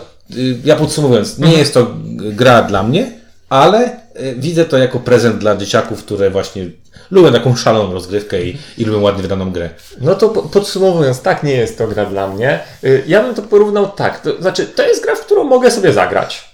ja 0.64 0.76
podsumowując, 0.76 1.38
nie 1.38 1.52
jest 1.52 1.74
to 1.74 1.86
gra 2.16 2.62
dla 2.62 2.82
mnie, 2.82 3.10
ale 3.48 3.78
e, 4.14 4.34
widzę 4.36 4.64
to 4.64 4.78
jako 4.78 5.00
prezent 5.00 5.38
dla 5.38 5.56
dzieciaków, 5.56 6.04
które 6.04 6.30
właśnie 6.30 6.66
lubią 7.12 7.32
taką 7.32 7.56
szaloną 7.56 7.92
rozgrywkę 7.92 8.42
i, 8.42 8.58
i 8.78 8.84
lubią 8.84 9.00
ładnie 9.00 9.22
wydaną 9.22 9.50
grę. 9.52 9.70
No 10.00 10.14
to 10.14 10.28
po- 10.28 10.42
podsumowując, 10.42 11.20
tak, 11.22 11.42
nie 11.42 11.52
jest 11.52 11.78
to 11.78 11.86
gra 11.88 12.06
dla 12.06 12.26
mnie. 12.28 12.60
Y, 12.84 13.04
Ja 13.06 13.22
bym 13.22 13.34
to 13.34 13.42
porównał 13.42 13.88
tak. 13.90 14.20
To 14.20 14.42
znaczy, 14.42 14.66
to 14.66 14.82
jest 14.82 15.02
gra, 15.04 15.14
w 15.14 15.20
którą 15.20 15.44
mogę 15.44 15.70
sobie 15.70 15.92
zagrać. 15.92 16.52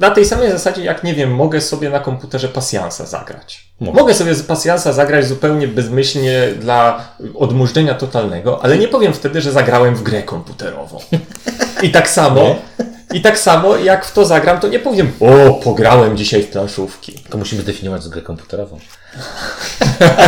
Na 0.00 0.10
tej 0.10 0.24
samej 0.24 0.50
zasadzie, 0.50 0.84
jak 0.84 1.04
nie 1.04 1.14
wiem, 1.14 1.34
mogę 1.34 1.60
sobie 1.60 1.90
na 1.90 2.00
komputerze 2.00 2.48
pasjansa 2.48 3.06
zagrać. 3.06 3.64
Mogę. 3.80 4.00
Mogę 4.00 4.14
sobie 4.14 4.34
z 4.34 4.42
pasjansa 4.42 4.92
zagrać 4.92 5.26
zupełnie 5.26 5.68
bezmyślnie 5.68 6.48
dla 6.60 7.08
odmurzenia 7.34 7.94
totalnego, 7.94 8.64
ale 8.64 8.78
nie 8.78 8.88
powiem 8.88 9.12
wtedy, 9.12 9.40
że 9.40 9.52
zagrałem 9.52 9.94
w 9.94 10.02
grę 10.02 10.22
komputerową. 10.22 10.98
I 11.82 11.90
tak 11.90 12.08
samo, 12.10 12.56
i 13.12 13.20
tak 13.20 13.38
samo 13.38 13.76
jak 13.76 14.04
w 14.04 14.12
to 14.12 14.24
zagram, 14.24 14.60
to 14.60 14.68
nie 14.68 14.78
powiem, 14.78 15.12
o, 15.20 15.54
pograłem 15.54 16.16
dzisiaj 16.16 16.42
w 16.42 16.48
planszówki. 16.48 17.12
To 17.30 17.38
musimy 17.38 17.62
definiować 17.62 18.02
z 18.02 18.08
grę 18.08 18.22
komputerową. 18.22 18.78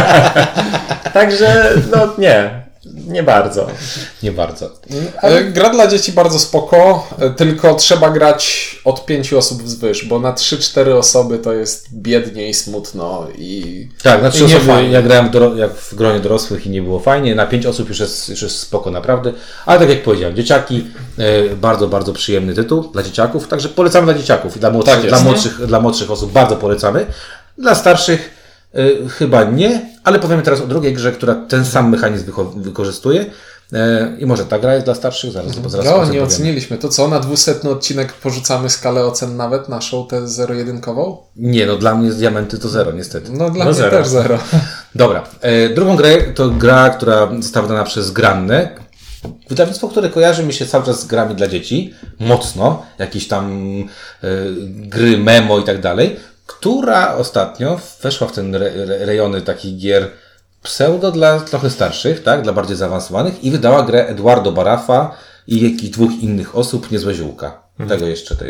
Także, 1.12 1.72
no 1.90 2.14
nie, 2.18 2.63
nie 3.06 3.22
bardzo. 3.22 3.66
Nie 4.22 4.32
bardzo. 4.32 4.70
E, 5.22 5.44
Gra 5.44 5.70
dla 5.70 5.86
dzieci 5.86 6.12
bardzo 6.12 6.38
spoko, 6.38 7.08
e, 7.18 7.30
tylko 7.30 7.74
trzeba 7.74 8.10
grać 8.10 8.74
od 8.84 9.06
pięciu 9.06 9.38
osób 9.38 9.62
wzwyż, 9.62 10.04
bo 10.04 10.18
na 10.20 10.32
3-4 10.32 10.92
osoby 10.98 11.38
to 11.38 11.52
jest 11.52 11.86
biednie 11.92 12.48
i 12.48 12.54
smutno 12.54 13.26
i 13.38 13.88
Tak, 14.02 14.22
na 14.22 14.30
trzy 14.30 14.44
I 14.44 14.46
nie 14.46 14.56
osoby 14.56 14.72
fajnie. 14.72 14.90
ja 14.90 15.02
grałem 15.02 15.30
doro- 15.30 15.56
jak 15.56 15.74
w 15.74 15.94
gronie 15.94 16.20
dorosłych 16.20 16.66
i 16.66 16.70
nie 16.70 16.82
było 16.82 17.00
fajnie. 17.00 17.34
Na 17.34 17.46
pięć 17.46 17.66
osób 17.66 17.88
już 17.88 18.00
jest, 18.00 18.28
już 18.28 18.42
jest 18.42 18.58
spoko 18.58 18.90
naprawdę. 18.90 19.32
Ale 19.66 19.78
tak 19.80 19.88
jak 19.88 20.02
powiedziałem, 20.02 20.36
dzieciaki, 20.36 20.86
e, 21.18 21.56
bardzo, 21.56 21.88
bardzo 21.88 22.12
przyjemny 22.12 22.54
tytuł 22.54 22.82
dla 22.82 23.02
dzieciaków. 23.02 23.48
Także 23.48 23.68
polecamy 23.68 24.04
dla 24.12 24.22
dzieciaków 24.22 24.56
i 24.56 24.60
dla 24.60 24.70
młodszych, 24.70 24.94
Tak 24.94 25.04
jest. 25.04 25.14
dla 25.16 25.24
młodszych, 25.30 25.66
dla 25.66 25.80
młodszych 25.80 26.10
osób 26.10 26.32
bardzo 26.32 26.56
polecamy. 26.56 27.06
Dla 27.58 27.74
starszych 27.74 28.33
chyba 29.18 29.44
nie, 29.44 29.90
ale 30.04 30.18
powiemy 30.18 30.42
teraz 30.42 30.60
o 30.60 30.66
drugiej 30.66 30.92
grze, 30.94 31.12
która 31.12 31.34
ten 31.34 31.64
sam 31.64 31.90
mechanizm 31.90 32.24
wykorzystuje. 32.56 33.26
E, 33.72 34.16
I 34.18 34.26
może 34.26 34.44
ta 34.44 34.58
gra 34.58 34.74
jest 34.74 34.86
dla 34.86 34.94
starszych, 34.94 35.32
zaraz, 35.32 35.52
zaraz 35.66 35.86
o 35.92 35.96
no, 35.98 36.02
tym 36.04 36.12
nie 36.12 36.22
oceniliśmy. 36.22 36.78
To 36.78 36.88
co, 36.88 37.08
na 37.08 37.20
200 37.20 37.60
odcinek 37.70 38.12
porzucamy 38.12 38.70
skalę 38.70 39.04
ocen 39.06 39.36
nawet 39.36 39.68
naszą, 39.68 40.06
tę 40.06 40.28
zero-jedynkową? 40.28 41.16
Nie, 41.36 41.66
no 41.66 41.76
dla 41.76 41.94
mnie 41.94 42.10
diamenty 42.10 42.58
to 42.58 42.68
zero, 42.68 42.92
niestety. 42.92 43.32
No 43.32 43.50
dla 43.50 43.64
No 43.64 43.70
mnie 43.70 43.74
zero. 43.80 43.90
też 43.98 44.08
zero. 44.08 44.38
Dobra. 44.94 45.22
E, 45.40 45.68
drugą 45.68 45.96
grę 45.96 46.16
to 46.34 46.48
gra, 46.50 46.90
która 46.90 47.28
została 47.40 47.66
wydana 47.66 47.84
przez 47.84 48.10
Grannę. 48.10 48.68
wydawnictwo, 49.48 49.88
które 49.88 50.08
kojarzy 50.10 50.42
mi 50.44 50.52
się 50.52 50.66
cały 50.66 50.84
czas 50.84 51.00
z 51.00 51.06
grami 51.06 51.34
dla 51.34 51.46
dzieci, 51.46 51.94
mocno, 52.20 52.82
jakieś 52.98 53.28
tam 53.28 53.62
e, 54.22 54.26
gry, 54.66 55.18
memo 55.18 55.58
i 55.58 55.64
tak 55.64 55.80
dalej, 55.80 56.16
która 56.46 57.14
ostatnio 57.14 57.80
weszła 58.02 58.28
w 58.28 58.32
ten 58.32 58.54
re, 58.54 58.70
re, 58.74 59.06
rejony 59.06 59.40
takich 59.40 59.78
gier 59.78 60.10
pseudo 60.62 61.12
dla 61.12 61.40
trochę 61.40 61.70
starszych, 61.70 62.22
tak, 62.22 62.42
dla 62.42 62.52
bardziej 62.52 62.76
zaawansowanych 62.76 63.44
i 63.44 63.50
wydała 63.50 63.82
grę 63.82 64.06
Eduardo 64.06 64.52
Barafa 64.52 65.16
i 65.46 65.70
jakichś 65.70 65.92
dwóch 65.92 66.12
innych 66.22 66.56
osób, 66.56 66.90
Niezłe 66.90 67.14
Ziółka. 67.14 67.62
Tego 67.88 68.06
jeszcze, 68.06 68.36
te, 68.36 68.44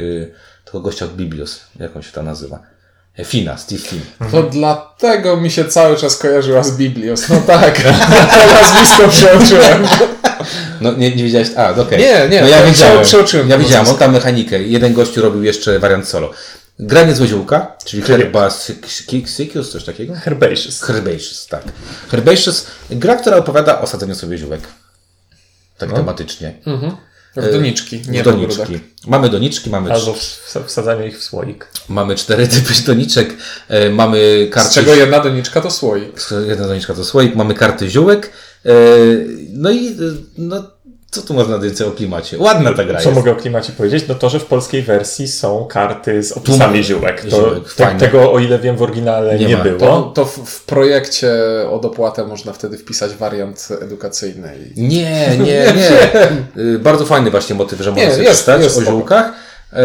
tego 0.65 0.81
gościa 0.81 1.05
od 1.05 1.17
Biblios, 1.17 1.61
jak 1.77 1.97
on 1.97 2.03
się 2.03 2.13
to 2.13 2.23
nazywa. 2.23 2.63
E, 3.19 3.25
Fina, 3.25 3.57
Steve 3.57 3.83
Fin. 3.83 4.01
To 4.31 4.43
dlatego 4.43 5.37
mi 5.37 5.51
się 5.51 5.65
cały 5.65 5.97
czas 5.97 6.17
kojarzyła 6.17 6.63
z 6.63 6.77
Biblios. 6.77 7.29
No 7.29 7.41
tak, 7.47 7.83
to 7.83 7.89
nazwisko 8.55 9.09
przeoczyłem. 9.09 9.89
No 10.81 10.93
nie, 10.93 11.17
nie 11.17 11.25
wiedziałeś, 11.25 11.49
a 11.57 11.71
okej. 11.71 11.99
Nie, 11.99 12.29
nie, 12.31 12.41
no 12.41 12.49
ja 12.49 12.65
wiedziałem, 12.65 12.99
ja 13.49 13.57
to 13.57 13.63
wiedziałem, 13.63 13.89
on 13.89 13.97
tam 13.97 14.13
mechanikę. 14.13 14.63
Jeden 14.63 14.93
gościu 14.93 15.23
robił 15.23 15.43
jeszcze 15.43 15.79
wariant 15.79 16.09
solo. 16.09 16.31
Gra 16.79 17.05
Niezłe 17.05 17.27
Ziółka, 17.27 17.77
czyli 17.85 18.03
Herba 18.03 18.51
Sikius, 19.27 19.71
coś 19.71 19.85
takiego? 19.85 20.15
Herbaceous. 20.15 20.83
Herbaceous, 20.83 21.47
tak. 21.47 21.63
Herbaceous, 22.11 22.67
gra, 22.91 23.17
która 23.17 23.37
opowiada 23.37 23.81
o 23.81 23.87
sadzeniu 23.87 24.15
sobie 24.15 24.39
ziółek. 24.39 24.61
Tak 25.79 25.93
tematycznie. 25.93 26.55
W 27.37 27.53
doniczki, 27.53 28.03
nie 28.09 28.23
w 28.23 28.25
doniczki. 28.25 28.81
Mamy 29.07 29.29
doniczki, 29.29 29.71
mamy, 29.71 29.93
Albo 29.93 30.13
cz- 30.13 30.37
w- 30.63 30.67
wsadzanie 30.67 31.07
ich 31.07 31.19
w 31.19 31.23
słoik. 31.23 31.67
mamy 31.89 32.15
cztery 32.15 32.49
typy 32.49 32.73
doniczek, 32.87 33.35
e, 33.69 33.91
mamy 33.91 34.49
karty... 34.53 34.71
Z 34.71 34.75
czego 34.75 34.95
jedna 34.95 35.21
doniczka 35.21 35.61
to 35.61 35.71
słoik. 35.71 36.21
Jedna 36.49 36.67
doniczka 36.67 36.95
to 36.95 37.05
słoik, 37.05 37.35
mamy 37.35 37.55
karty 37.55 37.91
ziółek. 37.91 38.31
E, 38.67 38.71
no 39.53 39.71
i 39.71 39.89
e, 39.89 39.93
no, 40.39 40.71
co 41.15 41.23
tu 41.23 41.35
można 41.35 41.59
więcej 41.59 41.87
o 41.87 41.91
klimacie? 41.91 42.39
Ładna 42.39 42.73
ta 42.73 42.85
gra 42.85 43.01
Co 43.01 43.09
jest. 43.09 43.19
mogę 43.19 43.33
o 43.33 43.37
klimacie 43.37 43.73
powiedzieć? 43.73 44.05
No 44.09 44.15
to, 44.15 44.29
że 44.29 44.41
w 44.41 44.45
polskiej 44.45 44.83
wersji 44.83 45.29
są 45.29 45.65
karty 45.65 46.23
z 46.23 46.33
opisami 46.33 46.85
ziółek. 46.85 47.21
To, 47.23 47.29
ziółek, 47.31 47.99
tego, 47.99 48.33
o 48.33 48.39
ile 48.39 48.59
wiem, 48.59 48.77
w 48.77 48.83
oryginale 48.83 49.39
Nie 49.39 49.47
nie, 49.47 49.57
było. 49.57 49.79
To, 49.79 50.03
to 50.03 50.25
w, 50.25 50.39
w 50.39 50.65
projekcie 50.65 51.33
o 51.71 51.79
dopłatę 51.79 52.25
można 52.27 52.53
wtedy 52.53 52.79
wpisać 52.79 53.15
wariant 53.15 53.69
edukacyjny. 53.83 54.59
I... 54.77 54.83
Nie, 54.83 55.37
nie, 55.39 55.45
nie. 55.77 56.63
Y, 56.63 56.79
Bardzo 56.79 57.07
fajny 57.07 57.31
właśnie 57.31 57.55
motyw, 57.55 57.81
że 57.81 57.91
można 57.91 58.11
sobie 58.35 58.59
jest- 58.59 58.79
o 58.79 58.83
ziółkach. 58.83 59.33
Y, 59.73 59.77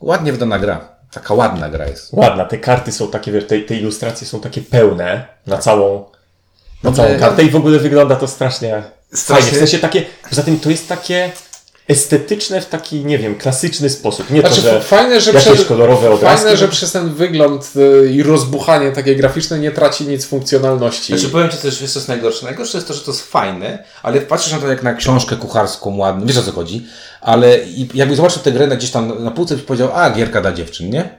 Ładnie 0.00 0.32
wydana 0.32 0.58
gra. 0.58 0.88
Taka 1.12 1.34
ładna 1.34 1.68
gra 1.68 1.86
jest. 1.86 2.12
Ładna, 2.12 2.44
te 2.44 2.58
karty 2.58 2.92
są 2.92 3.08
takie, 3.10 3.32
wiesz, 3.32 3.46
te, 3.46 3.60
te 3.60 3.74
ilustracje 3.74 4.26
są 4.26 4.40
takie 4.40 4.62
pełne 4.62 5.26
na 5.46 5.58
całą, 5.58 6.04
na 6.82 6.92
całą 6.92 7.18
kartę 7.18 7.42
i 7.42 7.50
w 7.50 7.56
ogóle 7.56 7.78
wygląda 7.78 8.16
to 8.16 8.26
strasznie, 8.28 8.82
Strasznie- 9.14 9.42
fajnie. 9.44 9.56
W 9.56 9.58
sensie 9.60 9.78
takie, 9.78 10.04
poza 10.30 10.42
tym 10.42 10.60
to 10.60 10.70
jest 10.70 10.88
takie 10.88 11.32
estetyczne 11.88 12.60
w 12.60 12.66
taki, 12.66 13.04
nie 13.04 13.18
wiem, 13.18 13.34
klasyczny 13.34 13.90
sposób. 13.90 14.30
Nie 14.30 14.40
Znaczy, 14.40 14.54
to, 14.56 14.60
że 14.62 14.80
fajne, 14.80 15.20
że 15.20 15.32
jakieś 15.32 15.52
przez, 15.52 15.64
kolorowe 15.66 16.10
obrazki. 16.10 16.42
fajne, 16.42 16.56
że 16.56 16.68
przez 16.68 16.92
ten 16.92 17.14
wygląd 17.14 17.72
y, 17.76 18.10
i 18.12 18.22
rozbuchanie 18.22 18.92
takie 18.92 19.16
graficzne 19.16 19.58
nie 19.58 19.70
traci 19.70 20.06
nic 20.06 20.26
funkcjonalności. 20.26 21.12
Znaczy 21.18 21.28
powiem 21.32 21.50
Ci 21.50 21.56
coś, 21.58 21.80
wiesz 21.80 21.92
co 21.92 21.98
jest 21.98 22.08
najgorsze? 22.08 22.44
Najgorsze 22.46 22.78
jest 22.78 22.88
to, 22.88 22.94
że 22.94 23.00
to 23.00 23.10
jest 23.10 23.22
fajne, 23.30 23.84
ale 24.02 24.20
patrzysz 24.20 24.52
na 24.52 24.58
to 24.58 24.68
jak 24.68 24.82
na 24.82 24.94
książkę 24.94 25.36
kucharską 25.36 25.96
ładną, 25.96 26.26
wiesz 26.26 26.36
o 26.36 26.42
co 26.42 26.52
chodzi, 26.52 26.86
ale 27.20 27.58
jakby 27.94 28.16
zobaczył 28.16 28.42
tę 28.42 28.52
grę 28.52 28.66
na 28.66 28.76
gdzieś 28.76 28.90
tam 28.90 29.24
na 29.24 29.30
półce 29.30 29.54
i 29.54 29.58
powiedział, 29.58 29.90
a 29.94 30.10
gierka 30.10 30.40
dla 30.40 30.52
dziewczyn, 30.52 30.90
nie? 30.90 31.18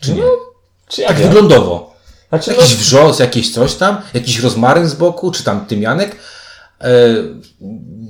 Czy 0.00 0.12
nie? 0.14 0.22
Czy 0.88 1.02
ja 1.02 1.08
Tak 1.08 1.16
wiem. 1.16 1.28
wyglądowo. 1.28 1.94
Znaczy, 2.28 2.50
no, 2.50 2.56
Jakiś 2.56 2.76
wrzos, 2.76 3.18
jakieś 3.18 3.52
coś 3.52 3.74
tam, 3.74 4.00
jakiś 4.14 4.40
rozmaryn 4.40 4.88
z 4.88 4.94
boku, 4.94 5.30
czy 5.30 5.44
tam 5.44 5.66
tymianek. 5.66 6.16
E, 6.80 7.14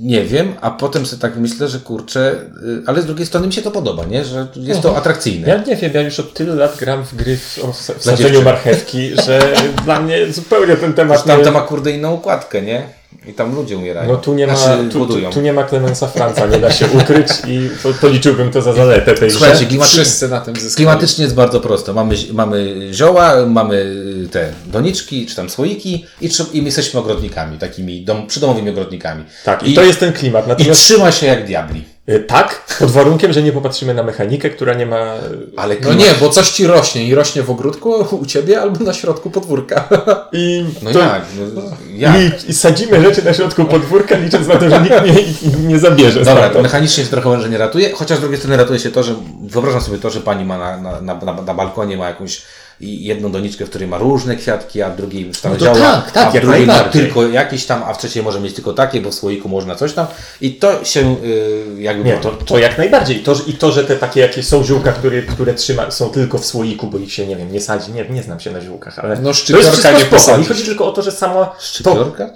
nie 0.01 0.25
wiem, 0.25 0.55
a 0.61 0.71
potem 0.71 1.07
sobie 1.07 1.23
tak 1.23 1.37
myślę, 1.37 1.69
że 1.69 1.79
kurczę, 1.79 2.33
y, 2.65 2.83
ale 2.87 3.03
z 3.03 3.07
drugiej 3.07 3.27
strony 3.27 3.47
mi 3.47 3.53
się 3.53 3.63
to 3.63 3.71
podoba, 3.71 4.05
nie? 4.05 4.25
Że 4.25 4.47
jest 4.57 4.81
to 4.83 4.97
atrakcyjne. 4.97 5.49
ja 5.49 5.63
nie 5.67 5.77
wiem, 5.77 5.91
ja 5.95 6.01
już 6.01 6.21
od 6.21 6.35
tylu 6.35 6.57
lat 6.57 6.77
gram 6.77 7.05
w 7.05 7.15
gry 7.15 7.37
w, 7.37 7.59
w 7.99 8.05
sadzeniu 8.05 8.43
marchewki, 8.43 9.11
że 9.27 9.41
dla 9.85 10.01
mnie 10.01 10.33
zupełnie 10.33 10.77
ten 10.77 10.93
temat 10.93 11.25
Tam 11.25 11.39
nie... 11.39 11.45
to 11.45 11.53
ma 11.53 11.61
kurde 11.61 11.91
inną 11.91 12.15
układkę, 12.15 12.63
nie? 12.63 12.83
I 13.27 13.33
tam 13.33 13.55
ludzie 13.55 13.77
umierają. 13.77 14.09
No 14.09 14.17
tu 14.17 14.35
nie 14.35 14.47
ma, 14.47 14.57
Znaczy, 14.57 14.89
tu, 14.93 15.07
tu, 15.07 15.15
tu 15.33 15.41
nie 15.41 15.53
ma 15.53 15.65
Clemensa 15.65 16.07
Franca, 16.07 16.47
nie 16.47 16.59
da 16.59 16.73
się 16.73 16.87
ukryć 16.87 17.29
i 17.47 17.71
to, 17.83 17.89
policzyłbym 18.01 18.51
to 18.51 18.63
za 18.63 18.73
zaletę 18.73 19.15
tej 19.15 19.31
Słuchajcie, 19.31 19.67
klimatycznie, 19.67 20.03
Wszyscy 20.03 20.29
na 20.29 20.41
tym 20.41 20.57
zyskali. 20.57 20.75
klimatycznie 20.77 21.23
jest 21.25 21.35
bardzo 21.35 21.61
prosto. 21.61 21.95
Mamy, 21.95 22.15
mamy 22.33 22.89
zioła, 22.93 23.47
mamy 23.47 23.77
y, 24.25 24.29
te 24.29 24.53
doniczki, 24.67 25.27
czy 25.27 25.37
tam 25.37 25.51
słoiki 25.51 26.07
i, 26.21 26.29
i 26.53 26.63
my 26.63 26.67
jesteśmy 26.67 27.01
ogrodnikami, 27.01 27.59
takimi 27.59 28.05
dom, 28.05 28.27
przydomowymi 28.27 28.71
ogrodnikami. 28.71 29.25
Tak, 29.45 29.63
i, 29.63 29.73
I, 29.73 29.75
to 29.75 29.83
jest 29.83 30.01
ten 30.01 30.13
klimat. 30.13 30.47
I 30.47 30.49
Natomiast 30.49 30.81
trzyma 30.81 31.13
się 31.13 31.27
jak 31.27 31.47
diabli. 31.47 31.85
Y, 32.09 32.21
tak, 32.21 32.65
pod 32.79 32.91
warunkiem, 32.91 33.33
że 33.33 33.43
nie 33.43 33.53
popatrzymy 33.53 33.95
na 33.95 34.03
mechanikę, 34.03 34.51
która 34.51 34.75
nie 34.75 34.87
ma... 34.87 35.15
Ale 35.57 35.77
No 35.83 35.93
nie, 35.95 36.15
bo 36.21 36.29
coś 36.29 36.51
ci 36.51 36.67
rośnie 36.67 37.05
i 37.05 37.15
rośnie 37.15 37.43
w 37.43 37.51
ogródku 37.51 38.17
u 38.17 38.27
ciebie 38.27 38.61
albo 38.61 38.85
na 38.85 38.93
środku 38.93 39.31
podwórka. 39.31 39.89
I, 40.33 40.65
No 40.83 40.93
to, 40.93 40.99
jak? 40.99 41.23
No, 41.55 41.63
jak? 41.95 42.17
I, 42.17 42.51
I 42.51 42.55
sadzimy 42.55 43.03
rzeczy 43.03 43.25
na 43.25 43.35
środku 43.35 43.65
podwórka, 43.65 44.19
licząc 44.19 44.47
na 44.47 44.57
to, 44.57 44.71
że 44.71 44.81
nikt 44.83 45.05
nie, 45.05 45.69
nie 45.69 45.79
zabierze. 45.79 46.25
Dobra, 46.25 46.51
to 46.51 46.63
mechanicznie 46.63 47.05
się 47.05 47.11
trochę 47.11 47.49
nie 47.49 47.59
ratuje, 47.59 47.93
chociaż 47.93 48.19
z 48.19 48.21
drugiej 48.21 48.39
strony 48.39 48.57
ratuje 48.57 48.79
się 48.79 48.91
to, 48.91 49.03
że 49.03 49.15
wyobrażam 49.43 49.81
sobie 49.81 49.99
to, 49.99 50.11
że 50.11 50.21
pani 50.21 50.45
ma 50.45 50.59
na, 50.59 51.01
na, 51.01 51.15
na, 51.15 51.43
na 51.43 51.55
balkonie 51.55 51.97
ma 51.97 52.09
jakąś 52.09 52.43
i 52.81 53.05
jedną 53.05 53.33
doniczkę, 53.33 53.65
w 53.67 53.71
której 53.71 53.89
ma 53.89 53.99
różne 53.99 54.37
kwiatki, 54.37 54.83
a 54.83 54.91
w 54.91 54.97
drugiej 54.97 55.27
już 55.27 55.41
tam 55.41 55.53
No 55.53 55.59
to 55.59 55.65
działa, 55.65 55.79
tak, 55.79 56.11
tak, 56.13 56.27
a 56.27 56.31
w 56.31 56.35
jak 56.35 56.43
drugiej 56.45 56.67
ma 56.67 56.73
najbardziej. 56.75 57.03
tylko 57.03 57.27
jakieś 57.29 57.67
tam, 57.67 57.83
a 57.87 57.95
w 57.95 57.99
trzeciej 57.99 58.23
może 58.23 58.41
mieć 58.41 58.55
tylko 58.55 58.73
takie, 58.73 59.01
bo 59.01 59.11
w 59.11 59.15
słoiku 59.15 59.49
można 59.49 59.75
coś 59.75 59.93
tam 59.93 60.07
i 60.41 60.55
to 60.55 60.85
się 60.85 61.17
yy, 61.23 61.83
jakby... 61.83 62.05
Nie, 62.05 62.17
to, 62.19 62.31
to 62.31 62.59
jak 62.59 62.79
najbardziej. 62.79 63.17
I 63.17 63.21
to, 63.23 63.35
że- 63.35 63.43
I 63.47 63.53
to, 63.53 63.73
że 63.73 63.85
te 63.85 63.97
takie 63.97 64.21
jakieś 64.21 64.47
są 64.47 64.65
ziółka, 64.65 64.93
które, 64.93 65.23
które 65.23 65.55
trzyma, 65.55 65.91
są 65.91 66.11
tylko 66.11 66.39
w 66.39 66.47
słoiku, 66.47 66.87
bo 66.87 66.99
ich 66.99 67.13
się, 67.13 67.27
nie 67.27 67.37
wiem, 67.37 67.53
nie 67.53 67.61
sadzi. 67.61 67.93
Nie, 67.93 68.05
nie 68.09 68.23
znam 68.23 68.41
się 68.41 68.51
na 68.51 68.61
ziółkach, 68.61 68.99
ale 68.99 69.17
No, 69.17 69.23
to 69.23 69.29
jest 69.29 69.41
wszystko 69.71 69.99
nie 69.99 70.05
posadzisz. 70.05 70.49
chodzi 70.49 70.65
tylko 70.65 70.87
o 70.87 70.93
to, 70.93 71.03
że 71.03 71.13
samo 71.13 71.47
to, 71.47 71.55
Szczypiorka? 71.61 72.31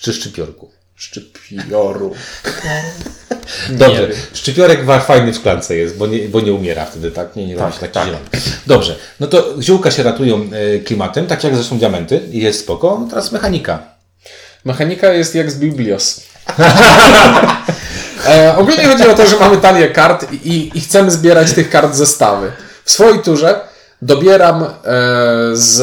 Czy 0.00 0.12
szczypiorku? 0.12 0.70
Szczypioru. 1.02 2.14
Dobrze, 3.70 4.08
szczypiorek 4.34 4.80
fajny 5.06 5.32
w 5.32 5.36
szklance 5.36 5.76
jest, 5.76 5.96
bo 5.96 6.06
nie, 6.06 6.28
bo 6.28 6.40
nie 6.40 6.52
umiera 6.52 6.84
wtedy, 6.84 7.10
tak? 7.10 7.36
Nie, 7.36 7.46
nie 7.46 7.56
robi 7.56 7.72
się 7.72 7.78
taki 7.78 7.92
tak. 7.92 8.04
zielony. 8.06 8.24
Dobrze, 8.66 8.96
no 9.20 9.26
to 9.26 9.62
ziółka 9.62 9.90
się 9.90 10.02
ratują 10.02 10.50
e, 10.52 10.78
klimatem, 10.78 11.26
tak 11.26 11.44
jak 11.44 11.54
zresztą 11.54 11.78
diamenty 11.78 12.20
i 12.32 12.40
jest 12.40 12.60
spoko. 12.60 12.98
No 13.00 13.06
teraz 13.10 13.32
mechanika. 13.32 13.82
Mechanika 14.64 15.12
jest 15.12 15.34
jak 15.34 15.50
z 15.50 15.58
Biblios. 15.58 16.20
e, 18.28 18.56
ogólnie 18.56 18.84
chodzi 18.84 19.08
o 19.08 19.14
to, 19.14 19.26
że 19.26 19.36
mamy 19.38 19.56
talię 19.56 19.88
kart 19.88 20.32
i, 20.32 20.70
i 20.74 20.80
chcemy 20.80 21.10
zbierać 21.10 21.52
tych 21.52 21.70
kart 21.70 21.94
zestawy. 21.94 22.52
W 22.84 22.90
swojej 22.90 23.18
turze 23.22 23.60
dobieram 24.02 24.64
e, 24.64 24.68
z... 25.52 25.82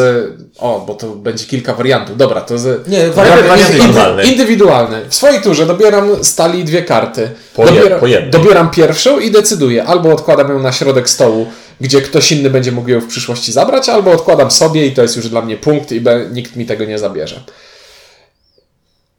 O, 0.61 0.83
bo 0.87 0.95
to 0.95 1.07
będzie 1.07 1.45
kilka 1.45 1.73
wariantów. 1.73 2.17
Dobra, 2.17 2.41
to 2.41 2.57
z... 2.57 2.87
Nie, 2.87 3.09
warianty 3.09 3.47
warianty 3.47 3.77
indywidualne. 3.77 4.23
Indywidualny. 4.23 5.01
W 5.09 5.15
swojej 5.15 5.41
turze 5.41 5.65
dobieram 5.65 6.23
z 6.23 6.35
talii 6.35 6.63
dwie 6.63 6.83
karty. 6.83 7.29
Po 7.53 7.65
dobieram, 7.65 7.99
po 7.99 8.07
dobieram 8.29 8.71
pierwszą 8.71 9.19
i 9.19 9.31
decyduję. 9.31 9.83
Albo 9.83 10.13
odkładam 10.13 10.49
ją 10.49 10.59
na 10.59 10.71
środek 10.71 11.09
stołu, 11.09 11.47
gdzie 11.81 12.01
ktoś 12.01 12.31
inny 12.31 12.49
będzie 12.49 12.71
mógł 12.71 12.89
ją 12.89 13.01
w 13.01 13.07
przyszłości 13.07 13.51
zabrać, 13.51 13.89
albo 13.89 14.11
odkładam 14.11 14.51
sobie 14.51 14.85
i 14.85 14.91
to 14.91 15.01
jest 15.01 15.15
już 15.15 15.29
dla 15.29 15.41
mnie 15.41 15.57
punkt 15.57 15.91
i 15.91 16.01
nikt 16.31 16.55
mi 16.55 16.65
tego 16.65 16.85
nie 16.85 16.99
zabierze. 16.99 17.43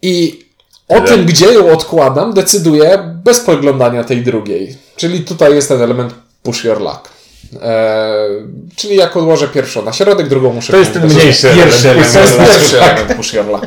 I 0.02 0.44
o 0.88 0.94
Tyle. 0.94 1.08
tym, 1.08 1.26
gdzie 1.26 1.46
ją 1.46 1.72
odkładam, 1.72 2.34
decyduję 2.34 2.98
bez 3.24 3.40
podglądania 3.40 4.04
tej 4.04 4.22
drugiej. 4.22 4.76
Czyli 4.96 5.20
tutaj 5.20 5.54
jest 5.54 5.68
ten 5.68 5.82
element 5.82 6.14
push 6.42 6.64
your 6.64 6.80
luck. 6.80 7.19
Eee, 7.62 8.46
czyli 8.76 8.96
jak 8.96 9.16
odłożę 9.16 9.48
pierwszą 9.48 9.82
na 9.84 9.92
środek, 9.92 10.28
drugą 10.28 10.52
muszę 10.52 10.72
To 10.72 10.78
jest 10.78 10.92
ten 10.92 11.06
mniejszy 11.06 11.48
Pierwszy 11.54 11.90
element. 11.90 12.12
to 12.12 12.20
jest 12.20 12.38
pierwszy 12.38 12.82
element 12.82 13.14
push 13.16 13.32
your 13.32 13.46
luck. 13.46 13.66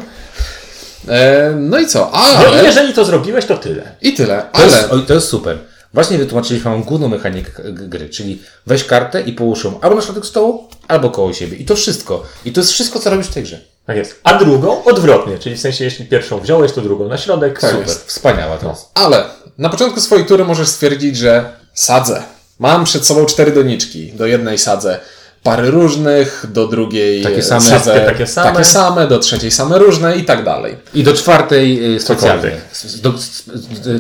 Eee, 1.10 1.56
no 1.56 1.80
i 1.80 1.88
co? 1.88 2.00
No 2.00 2.20
Ale... 2.20 2.62
i 2.62 2.66
jeżeli 2.66 2.94
to 2.94 3.06
zrobiłeś, 3.06 3.46
to 3.46 3.58
tyle. 3.58 3.96
I 4.02 4.14
tyle. 4.14 4.46
To, 4.54 4.64
jest, 4.64 4.76
Ale 4.76 4.90
oj, 4.90 5.02
to 5.06 5.14
jest 5.14 5.28
super. 5.28 5.58
Właśnie 5.94 6.18
wytłumaczyliśmy 6.18 6.72
wam 6.72 6.84
główną 6.84 7.08
mechanikę 7.08 7.52
gry, 7.72 8.10
czyli 8.10 8.42
weź 8.68 8.84
kartę 8.84 9.22
i 9.22 9.34
połóż 9.34 9.64
ją 9.64 9.80
albo 9.82 9.96
na 9.96 10.02
środek 10.02 10.26
stołu, 10.26 10.68
albo 10.88 11.10
koło 11.10 11.34
siebie. 11.34 11.58
I 11.58 11.66
to 11.66 11.76
wszystko. 11.76 12.24
I 12.46 12.52
to 12.52 12.60
jest 12.62 12.72
wszystko, 12.72 13.00
co 13.00 13.10
robisz 13.10 13.28
w 13.28 13.34
tej 13.34 13.44
grze. 13.44 13.60
Tak 13.86 13.98
jest. 13.98 14.20
A 14.24 14.34
drugą 14.34 14.84
odwrotnie, 14.84 15.40
czyli 15.40 15.56
w 15.56 15.60
sensie, 15.60 15.84
jeśli 15.84 16.06
pierwszą 16.06 16.40
wziąłeś, 16.40 16.72
to 16.72 16.82
drugą 16.82 17.08
na 17.08 17.18
środek. 17.18 17.60
Tak 17.60 17.72
super. 17.72 17.88
jest. 17.88 18.08
Wspaniała 18.08 18.58
to. 18.58 18.76
Ale 18.94 19.24
na 19.58 19.70
początku 19.70 20.02
swojej 20.02 20.26
tury 20.26 20.46
możesz 20.46 20.68
stwierdzić, 20.68 21.18
że 21.18 21.50
sadzę. 21.74 22.24
Mam 22.60 22.84
przed 22.86 23.06
sobą 23.06 23.26
cztery 23.26 23.52
doniczki. 23.52 24.14
Do 24.14 24.26
jednej 24.26 24.58
sadzę 24.58 25.00
pary 25.44 25.72
różnych, 25.72 26.46
do 26.50 26.68
drugiej 26.68 27.24
Takie 27.24 27.44
same. 27.44 27.62
sadzę 27.62 28.00
takie 28.06 28.28
same. 28.28 28.52
takie 28.52 28.64
same, 28.66 29.08
do 29.08 29.20
trzeciej 29.20 29.52
same 29.52 29.78
różne 29.78 30.18
i 30.18 30.26
tak 30.26 30.44
dalej. 30.44 30.78
I 30.94 31.04
do 31.04 31.14
czwartej 31.14 31.96
y, 31.96 32.00
specjalnie. 32.00 32.52
s- 32.72 33.02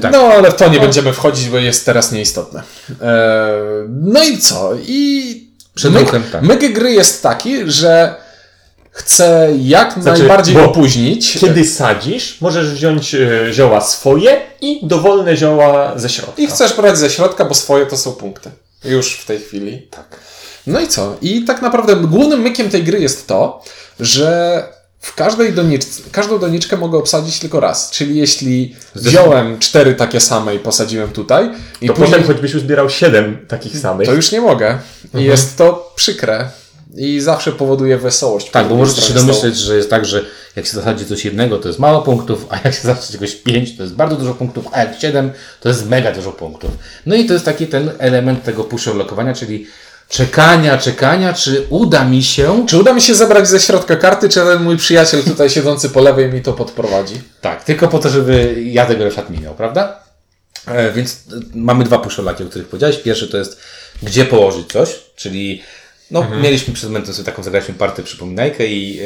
tak. 0.01 0.11
No 0.11 0.19
ale 0.19 0.51
w 0.51 0.55
to 0.55 0.69
nie 0.69 0.79
będziemy 0.79 1.13
wchodzić, 1.13 1.49
bo 1.49 1.57
jest 1.57 1.85
teraz 1.85 2.11
nieistotne. 2.11 2.63
E, 3.01 3.53
no 3.89 4.23
i 4.23 4.37
co? 4.37 4.71
I 4.87 5.47
Przed 5.75 5.93
myk, 5.93 6.01
ruchem, 6.03 6.23
tak. 6.31 6.41
myk 6.41 6.73
gry 6.73 6.91
jest 6.91 7.23
taki, 7.23 7.71
że 7.71 8.15
chcę 8.93 9.49
jak 9.61 9.93
Znaczy, 9.93 10.19
najbardziej 10.19 10.57
opóźnić. 10.57 11.37
Kiedy 11.39 11.65
sadzisz, 11.65 12.41
możesz 12.41 12.69
wziąć 12.73 13.15
e, 13.15 13.53
zioła 13.53 13.81
swoje 13.81 14.41
i 14.61 14.87
dowolne 14.87 15.37
zioła 15.37 15.93
ze 15.95 16.09
środka. 16.09 16.41
I 16.41 16.47
chcesz 16.47 16.73
brać 16.73 16.97
ze 16.97 17.09
środka, 17.09 17.45
bo 17.45 17.55
swoje 17.55 17.85
to 17.85 17.97
są 17.97 18.11
punkty. 18.11 18.51
Już 18.85 19.13
w 19.13 19.25
tej 19.25 19.39
chwili. 19.39 19.87
Tak. 19.91 20.19
No 20.67 20.79
i 20.79 20.87
co? 20.87 21.17
I 21.21 21.43
tak 21.45 21.61
naprawdę 21.61 21.95
głównym 21.95 22.41
mykiem 22.41 22.69
tej 22.69 22.83
gry 22.83 22.99
jest 22.99 23.27
to, 23.27 23.63
że 23.99 24.63
w 24.99 25.15
każdej 25.15 25.53
doniczce, 25.53 26.01
każdą 26.11 26.39
doniczkę 26.39 26.77
mogę 26.77 26.97
obsadzić 26.97 27.39
tylko 27.39 27.59
raz. 27.59 27.91
Czyli 27.91 28.17
jeśli 28.17 28.75
wziąłem 28.95 29.59
cztery 29.59 29.95
takie 29.95 30.19
same 30.19 30.55
i 30.55 30.59
posadziłem 30.59 31.09
tutaj, 31.09 31.49
i 31.81 31.87
To 31.87 31.93
później, 31.93 32.11
potem 32.11 32.27
choćbyś 32.27 32.55
uzbierał 32.55 32.89
siedem 32.89 33.45
takich 33.47 33.77
samych. 33.77 34.07
to 34.07 34.13
już 34.13 34.31
nie 34.31 34.41
mogę. 34.41 34.77
Mhm. 35.05 35.23
Jest 35.23 35.57
to 35.57 35.93
przykre. 35.95 36.49
I 36.97 37.19
zawsze 37.19 37.51
powoduje 37.51 37.97
wesołość. 37.97 38.51
Tak, 38.51 38.67
bo 38.67 38.75
możecie 38.75 39.01
się 39.01 39.13
domyśleć, 39.13 39.57
że 39.57 39.77
jest 39.77 39.89
tak, 39.89 40.05
że 40.05 40.25
jak 40.55 40.65
się 40.65 40.71
zasadzi 40.71 41.05
coś 41.05 41.25
jednego, 41.25 41.57
to 41.57 41.67
jest 41.67 41.79
mało 41.79 42.01
punktów, 42.01 42.45
a 42.49 42.55
jak 42.55 42.73
się 42.73 42.81
zasadzi 42.81 43.13
czegoś 43.13 43.35
pięć, 43.35 43.77
to 43.77 43.83
jest 43.83 43.95
bardzo 43.95 44.15
dużo 44.15 44.33
punktów, 44.33 44.65
a 44.71 44.79
jak 44.79 44.99
siedem, 44.99 45.31
to 45.59 45.69
jest 45.69 45.89
mega 45.89 46.11
dużo 46.11 46.31
punktów. 46.31 46.71
No 47.05 47.15
i 47.15 47.25
to 47.25 47.33
jest 47.33 47.45
taki 47.45 47.67
ten 47.67 47.91
element 47.97 48.43
tego 48.43 48.63
push 48.63 48.85
lokowania, 48.85 49.33
czyli 49.33 49.67
czekania, 50.09 50.77
czekania, 50.77 51.33
czy 51.33 51.67
uda 51.69 52.05
mi 52.05 52.23
się. 52.23 52.65
Czy 52.67 52.77
uda 52.77 52.93
mi 52.93 53.01
się 53.01 53.15
zebrać 53.15 53.47
ze 53.47 53.59
środka 53.59 53.95
karty, 53.95 54.29
czy 54.29 54.39
ten 54.39 54.63
mój 54.63 54.77
przyjaciel 54.77 55.23
tutaj 55.23 55.49
siedzący 55.49 55.89
po 55.89 56.01
lewej 56.01 56.33
mi 56.33 56.41
to 56.41 56.53
podprowadzi? 56.53 57.21
Tak, 57.41 57.63
tylko 57.63 57.87
po 57.87 57.99
to, 57.99 58.09
żeby 58.09 58.63
ja 58.65 58.85
tego 58.85 59.03
refat 59.03 59.29
minął, 59.29 59.55
prawda? 59.55 60.03
E, 60.67 60.91
więc 60.91 61.13
e, 61.13 61.39
mamy 61.55 61.83
dwa 61.83 61.99
puszolaki, 61.99 62.43
o 62.43 62.45
których 62.45 62.67
powiedziałeś. 62.67 62.97
Pierwszy 62.97 63.27
to 63.27 63.37
jest, 63.37 63.59
gdzie 64.03 64.25
położyć 64.25 64.71
coś, 64.71 64.99
czyli 65.15 65.61
no, 66.13 66.27
mieliśmy 66.41 66.73
przed 66.73 66.89
momentem 66.89 67.13
sobie 67.13 67.25
taką, 67.25 67.43
zagraliśmy 67.43 67.73
partię 67.73 68.03
przypominajkę 68.03 68.67
i 68.67 68.99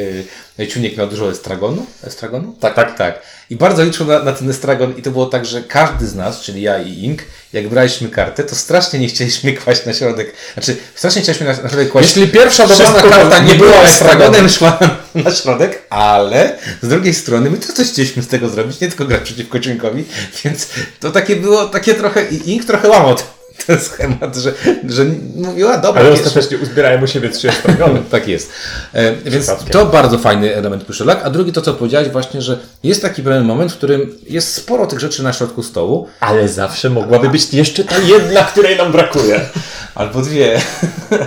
yy, 0.58 0.66
Ciuniek 0.66 0.96
miał 0.96 1.06
dużo 1.06 1.30
estragonu. 1.30 1.86
Estragonu? 2.04 2.56
Tak, 2.60 2.74
tak, 2.74 2.98
tak. 2.98 3.22
I 3.50 3.56
bardzo 3.56 3.84
liczył 3.84 4.06
na, 4.06 4.22
na 4.22 4.32
ten 4.32 4.50
estragon 4.50 4.96
i 4.96 5.02
to 5.02 5.10
było 5.10 5.26
tak, 5.26 5.46
że 5.46 5.62
każdy 5.62 6.06
z 6.06 6.14
nas, 6.14 6.40
czyli 6.40 6.62
ja 6.62 6.82
i 6.82 7.04
Ink, 7.04 7.22
jak 7.52 7.68
braliśmy 7.68 8.08
kartę, 8.08 8.44
to 8.44 8.54
strasznie 8.54 8.98
nie 8.98 9.08
chcieliśmy 9.08 9.52
kłaść 9.64 9.86
na 9.86 9.92
środek, 9.94 10.32
znaczy 10.54 10.76
strasznie 10.94 11.22
chcieliśmy 11.22 11.46
na, 11.46 11.52
na 11.62 11.68
środek 11.68 11.88
kłaść 11.88 12.16
Jeśli 12.16 12.32
pierwsza 12.32 12.66
dobrana 12.66 13.02
karta 13.02 13.38
nie 13.38 13.54
była 13.54 13.82
estragonem, 13.82 14.48
szła 14.48 14.78
na, 14.80 15.22
na 15.22 15.30
środek, 15.30 15.82
ale 15.90 16.58
z 16.82 16.88
drugiej 16.88 17.14
strony 17.14 17.50
my 17.50 17.58
to 17.58 17.72
coś 17.72 17.86
chcieliśmy 17.86 18.22
z 18.22 18.28
tego 18.28 18.48
zrobić, 18.48 18.80
nie 18.80 18.88
tylko 18.88 19.04
grać 19.04 19.22
przeciwko 19.22 19.60
Ciunkowi, 19.60 20.04
więc 20.44 20.68
to 21.00 21.10
takie 21.10 21.36
było, 21.36 21.66
takie 21.66 21.94
trochę, 21.94 22.28
i 22.28 22.50
Ink 22.50 22.64
trochę 22.64 22.88
łamał 22.88 23.16
ten, 23.66 23.80
schemat, 23.80 24.36
że, 24.36 24.52
że 24.88 25.04
mówiła, 25.36 25.78
dobra, 25.78 26.00
Ale 26.00 26.10
wiesz, 26.10 26.20
ostatecznie 26.20 26.58
uzbierałem 26.58 27.02
u 27.02 27.06
siebie 27.06 27.28
trzy 27.28 27.48
estragony. 27.50 28.02
tak 28.10 28.28
jest. 28.28 28.50
E, 28.92 29.12
więc 29.16 29.50
to 29.70 29.86
bardzo 29.86 30.18
fajny 30.18 30.56
element 30.56 30.84
puszelak. 30.84 31.20
A 31.24 31.30
drugi 31.30 31.52
to, 31.52 31.62
co 31.62 31.74
powiedziałeś 31.74 32.08
właśnie, 32.08 32.42
że 32.42 32.58
jest 32.82 33.02
taki 33.02 33.22
pewien 33.22 33.44
moment, 33.44 33.72
w 33.72 33.76
którym 33.76 34.18
jest 34.28 34.54
sporo 34.54 34.86
tych 34.86 35.00
rzeczy 35.00 35.22
na 35.22 35.32
środku 35.32 35.62
stołu, 35.62 36.08
Ale 36.20 36.48
zawsze 36.48 36.90
mogłaby 36.90 37.30
być 37.30 37.54
jeszcze 37.54 37.84
ta 37.84 37.98
jedna, 37.98 38.44
której 38.44 38.76
nam 38.76 38.92
brakuje. 38.92 39.40
albo 39.94 40.22
dwie. 40.22 40.60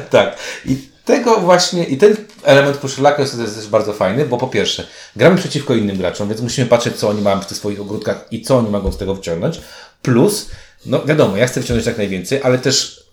tak. 0.09 0.35
I 0.65 0.91
tego 1.05 1.39
właśnie, 1.39 1.83
i 1.83 1.97
ten 1.97 2.15
element 2.43 2.77
puszelaka 2.77 3.21
jest 3.21 3.37
też 3.37 3.67
bardzo 3.67 3.93
fajny, 3.93 4.25
bo 4.25 4.37
po 4.37 4.47
pierwsze, 4.47 4.87
gramy 5.15 5.37
przeciwko 5.37 5.75
innym 5.75 5.97
graczom, 5.97 6.27
więc 6.27 6.41
musimy 6.41 6.67
patrzeć, 6.67 6.95
co 6.95 7.09
oni 7.09 7.21
mają 7.21 7.41
w 7.41 7.45
tych 7.45 7.57
swoich 7.57 7.81
ogródkach 7.81 8.25
i 8.31 8.41
co 8.41 8.57
oni 8.57 8.69
mogą 8.69 8.91
z 8.91 8.97
tego 8.97 9.15
wyciągnąć. 9.15 9.61
Plus, 10.01 10.49
no 10.85 11.05
wiadomo, 11.05 11.37
ja 11.37 11.47
chcę 11.47 11.61
wyciągnąć 11.61 11.87
jak 11.87 11.97
najwięcej, 11.97 12.39
ale 12.43 12.57
też 12.57 13.03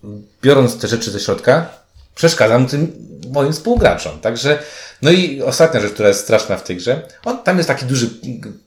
biorąc 0.42 0.78
te 0.78 0.88
rzeczy 0.88 1.11
ze 1.11 1.20
środka, 1.20 1.66
przeszkadzam 2.14 2.66
tym 2.66 2.92
moim 3.33 3.52
współgraczom. 3.52 4.20
Także, 4.20 4.59
no 5.02 5.11
i 5.11 5.42
ostatnia 5.42 5.81
rzecz, 5.81 5.92
która 5.92 6.09
jest 6.09 6.20
straszna 6.20 6.57
w 6.57 6.62
tej 6.62 6.76
grze, 6.76 7.02
on, 7.24 7.42
tam 7.42 7.57
jest 7.57 7.68
taki 7.68 7.85
duży 7.85 8.11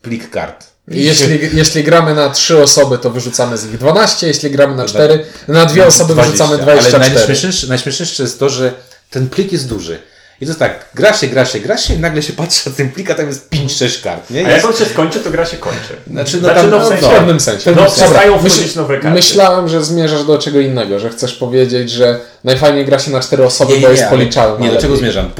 plik 0.02 0.30
kart. 0.30 0.68
jeśli, 0.88 1.40
jeśli 1.54 1.84
gramy 1.84 2.16
na 2.16 2.30
trzy 2.30 2.62
osoby, 2.62 2.98
to 2.98 3.10
wyrzucamy 3.10 3.58
z 3.58 3.66
nich 3.66 3.78
12, 3.78 4.28
jeśli 4.28 4.52
gramy 4.52 4.76
na 4.76 4.86
cztery, 4.86 5.26
na 5.48 5.66
dwie 5.66 5.86
osoby 5.86 6.16
wyrzucamy 6.16 6.58
24. 6.58 7.06
Ale 7.06 7.10
najśmieszniejsze, 7.10 7.68
najśmieszniejsze 7.68 8.24
jest 8.24 8.40
to, 8.40 8.50
że 8.50 8.74
ten 9.10 9.30
plik 9.30 9.52
jest 9.52 9.68
duży. 9.68 10.00
I 10.41 10.45
to 10.45 10.49
jest 10.49 10.60
tak, 10.60 10.86
gra 10.95 11.13
się, 11.13 11.27
gra 11.27 11.45
się, 11.45 11.60
gra 11.60 11.77
się 11.77 11.93
i 11.93 11.99
nagle 11.99 12.21
się 12.21 12.34
patrzy 12.34 12.69
na 12.69 12.75
ten 12.75 12.91
plik, 12.91 13.12
a 13.12 13.15
tam 13.15 13.27
jest 13.27 13.49
5-6 13.49 14.04
kart, 14.04 14.30
nie? 14.30 14.47
A 14.47 14.49
jak 14.51 14.65
on 14.65 14.73
się 14.73 14.86
skończy, 14.86 15.19
to 15.19 15.32
gra 15.32 15.45
się 15.45 15.58
kończy. 15.58 15.95
znaczy, 16.12 16.38
no 16.38 16.39
Znaczy, 16.39 16.62
tam, 16.62 16.69
no, 16.69 16.80
w 16.80 16.82
no, 16.82 16.89
sensie- 16.89 17.06
W 17.06 17.10
pewnym 17.10 17.39
sensie. 17.39 17.71
No, 17.75 17.86
przestają 17.86 18.39
wchodzić 18.39 18.75
nowe 18.75 18.93
karty. 18.93 19.15
Myślałem, 19.15 19.67
że 19.69 19.84
zmierzasz 19.84 20.23
do 20.23 20.38
czego 20.38 20.60
innego, 20.60 20.99
że 20.99 21.10
chcesz 21.10 21.34
powiedzieć, 21.34 21.91
że 21.91 22.19
najfajniej 22.43 22.86
gra 22.86 22.99
się 22.99 23.12
na 23.12 23.19
cztery 23.19 23.45
osoby, 23.45 23.73
bo 23.82 23.89
jest 23.89 24.04
policzalne. 24.04 24.65
Nie, 24.65 24.71
do 24.71 24.82
czego 24.82 24.97
zmierzam? 24.97 25.32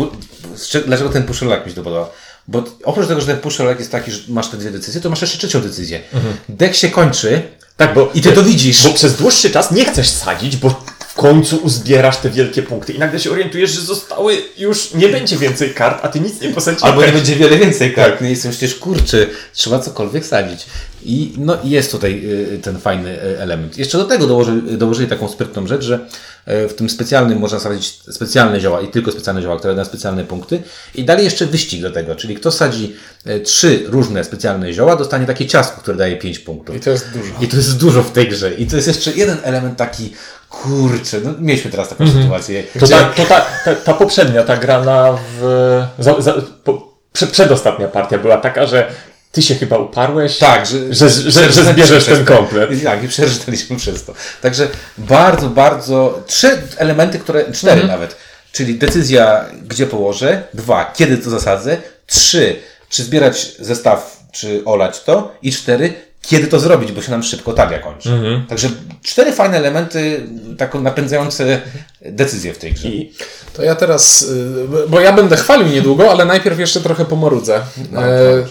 Dlaczego 0.86 1.10
ten 1.10 1.24
puszelak 1.24 1.66
mi 1.66 1.72
się 1.72 1.76
to 1.76 1.84
podoba? 1.84 2.10
Bo 2.48 2.64
oprócz 2.84 3.08
tego, 3.08 3.22
że 3.22 3.28
ten 3.28 3.38
puszelak 3.38 3.80
jest 3.80 3.92
taki, 3.92 4.12
że 4.12 4.20
masz 4.28 4.48
te 4.48 4.58
dwie 4.58 4.72
decyzje, 4.72 5.02
to 5.02 5.10
masz 5.10 5.22
jeszcze 5.22 5.38
trzecią 5.38 5.62
decyzję. 5.62 6.02
Dek 6.50 6.76
się 6.76 6.90
kończy 6.90 7.42
Tak, 7.78 7.94
bo 7.94 8.12
i 8.14 8.22
ty 8.22 8.32
to 8.32 8.44
widzisz. 8.44 8.84
Bo 8.84 8.94
przez 8.94 9.16
dłuższy 9.16 9.50
czas 9.50 9.72
nie 9.72 9.86
chcesz 9.86 10.10
sadzić, 10.10 10.58
bo 10.58 10.84
w 11.12 11.14
końcu 11.14 11.58
uzbierasz 11.58 12.18
te 12.18 12.30
wielkie 12.30 12.64
punkty 12.64 12.94
i 12.94 13.00
nagle 13.00 13.20
się 13.20 13.32
orientujesz, 13.32 13.72
że 13.72 13.82
zostały 13.82 14.38
już, 14.58 14.94
nie 14.94 15.10
będzie 15.10 15.38
więcej 15.38 15.74
kart, 15.74 16.00
a 16.06 16.08
ty 16.08 16.20
nic 16.20 16.42
nie 16.42 16.50
posadziłeś. 16.50 16.84
Albo 16.84 17.06
nie 17.06 17.12
będzie 17.12 17.36
wiele 17.36 17.58
więcej 17.58 17.94
kart. 17.94 18.22
Nie 18.22 18.30
jestem 18.30 18.52
przecież 18.52 18.76
kurczy, 18.76 19.30
trzeba 19.54 19.80
cokolwiek 19.80 20.26
sadzić. 20.26 20.66
I 21.04 21.34
no 21.38 21.58
jest 21.64 21.92
tutaj 21.92 22.22
y, 22.54 22.60
ten 22.60 22.80
fajny 22.80 23.24
y, 23.24 23.40
element. 23.40 23.78
Jeszcze 23.78 23.98
do 23.98 24.04
tego 24.04 24.28
dołoży, 24.28 24.62
dołożyli 24.62 25.10
taką 25.10 25.28
sprytną 25.28 25.68
rzecz, 25.68 25.84
że 25.84 26.00
w 26.48 26.74
tym 26.78 26.90
specjalnym 26.90 27.40
można 27.40 27.60
sadzić 27.60 28.00
specjalne 28.12 28.60
zioła 28.60 28.82
i 28.82 28.88
tylko 28.88 29.12
specjalne 29.12 29.42
zioła, 29.42 29.58
które 29.58 29.76
dają 29.76 29.86
specjalne 29.86 30.24
punkty. 30.24 30.62
I 30.96 31.04
dali 31.06 31.24
jeszcze 31.24 31.46
wyścig 31.46 31.82
do 31.82 31.92
tego, 31.92 32.16
czyli 32.16 32.36
kto 32.36 32.52
sadzi 32.52 32.96
y, 33.28 33.40
trzy 33.40 33.84
różne 33.88 34.24
specjalne 34.24 34.74
zioła, 34.74 34.96
dostanie 34.96 35.26
takie 35.26 35.46
ciastko, 35.48 35.82
które 35.82 35.98
daje 35.98 36.18
pięć 36.18 36.40
punktów. 36.40 36.76
I 36.76 36.80
to 36.80 36.90
jest 36.90 37.10
dużo. 37.14 37.34
I 37.42 37.48
to 37.48 37.56
jest 37.58 37.78
dużo 37.78 38.04
w 38.04 38.12
tej 38.12 38.28
grze. 38.30 38.54
I 38.54 38.68
to 38.68 38.76
jest 38.76 38.88
jeszcze 38.88 39.12
jeden 39.12 39.38
element 39.44 39.78
taki, 39.78 40.14
kurczę, 40.50 41.18
no 41.24 41.34
mieliśmy 41.40 41.72
teraz 41.72 41.90
taką 41.90 42.08
sytuację. 42.12 42.64
To, 42.80 42.86
gdzie- 42.86 42.96
ta, 42.96 43.04
to 43.04 43.26
ta, 43.26 43.46
ta, 43.66 43.76
ta 43.76 43.94
poprzednia, 43.94 44.44
ta 44.44 44.58
grana 44.58 45.18
w... 45.40 45.84
Za, 46.00 46.22
za, 46.22 46.34
po, 46.64 46.92
prze, 47.14 47.28
przedostatnia 47.28 47.88
partia 47.88 48.18
była 48.18 48.38
taka, 48.38 48.66
że 48.66 48.88
ty 49.32 49.42
się 49.42 49.56
chyba 49.56 49.78
uparłeś, 49.78 50.38
Tak, 50.38 50.66
że, 50.66 50.94
że, 50.94 51.10
że, 51.10 51.52
że, 51.52 51.74
zbierzesz 51.74 52.06
ten 52.06 52.26
komplet. 52.26 52.72
I 52.72 52.82
Tak, 52.92 53.04
i 53.04 53.08
przeczytaliśmy 53.08 53.78
przez 53.78 54.04
to. 54.04 54.14
Także 54.42 54.68
bardzo, 54.98 55.50
bardzo. 55.50 56.24
Trzy 56.28 56.62
elementy, 56.78 57.20
które. 57.20 57.52
Cztery 57.52 57.84
nawet. 57.88 58.16
Czyli 58.52 58.76
decyzja, 58.76 59.46
gdzie 59.68 59.88
położę. 59.88 60.44
Dwa, 60.54 60.94
kiedy 60.96 61.18
to 61.18 61.30
zasadzę. 61.30 61.78
Trzy, 62.08 62.56
czy 62.90 63.04
zbierać 63.04 63.56
zestaw, 63.60 64.20
czy 64.32 64.62
olać 64.66 65.04
to. 65.04 65.32
I 65.42 65.52
cztery, 65.52 65.94
kiedy 66.22 66.48
to 66.48 66.60
zrobić, 66.60 66.92
bo 66.92 67.02
się 67.02 67.12
nam 67.12 67.24
szybko 67.24 67.54
talia 67.54 67.80
kończy. 67.80 68.10
Także 68.50 68.70
cztery 69.04 69.32
fajne 69.32 69.58
elementy, 69.58 70.28
tak 70.58 70.74
napędzające 70.74 71.62
decyzje 72.02 72.54
w 72.54 72.58
tej 72.58 72.74
grze. 72.74 72.88
I 72.88 73.14
To 73.54 73.64
ja 73.64 73.76
teraz, 73.76 74.22
y, 74.22 74.88
bo 74.88 75.00
ja 75.00 75.14
będę 75.14 75.38
chwalił 75.38 75.68
niedługo, 75.68 76.12
ale 76.12 76.26
najpierw 76.26 76.60
jeszcze 76.60 76.82
trochę 76.82 77.06
pomarudzę. 77.06 77.62
No, 77.92 78.04
E, 78.04 78.46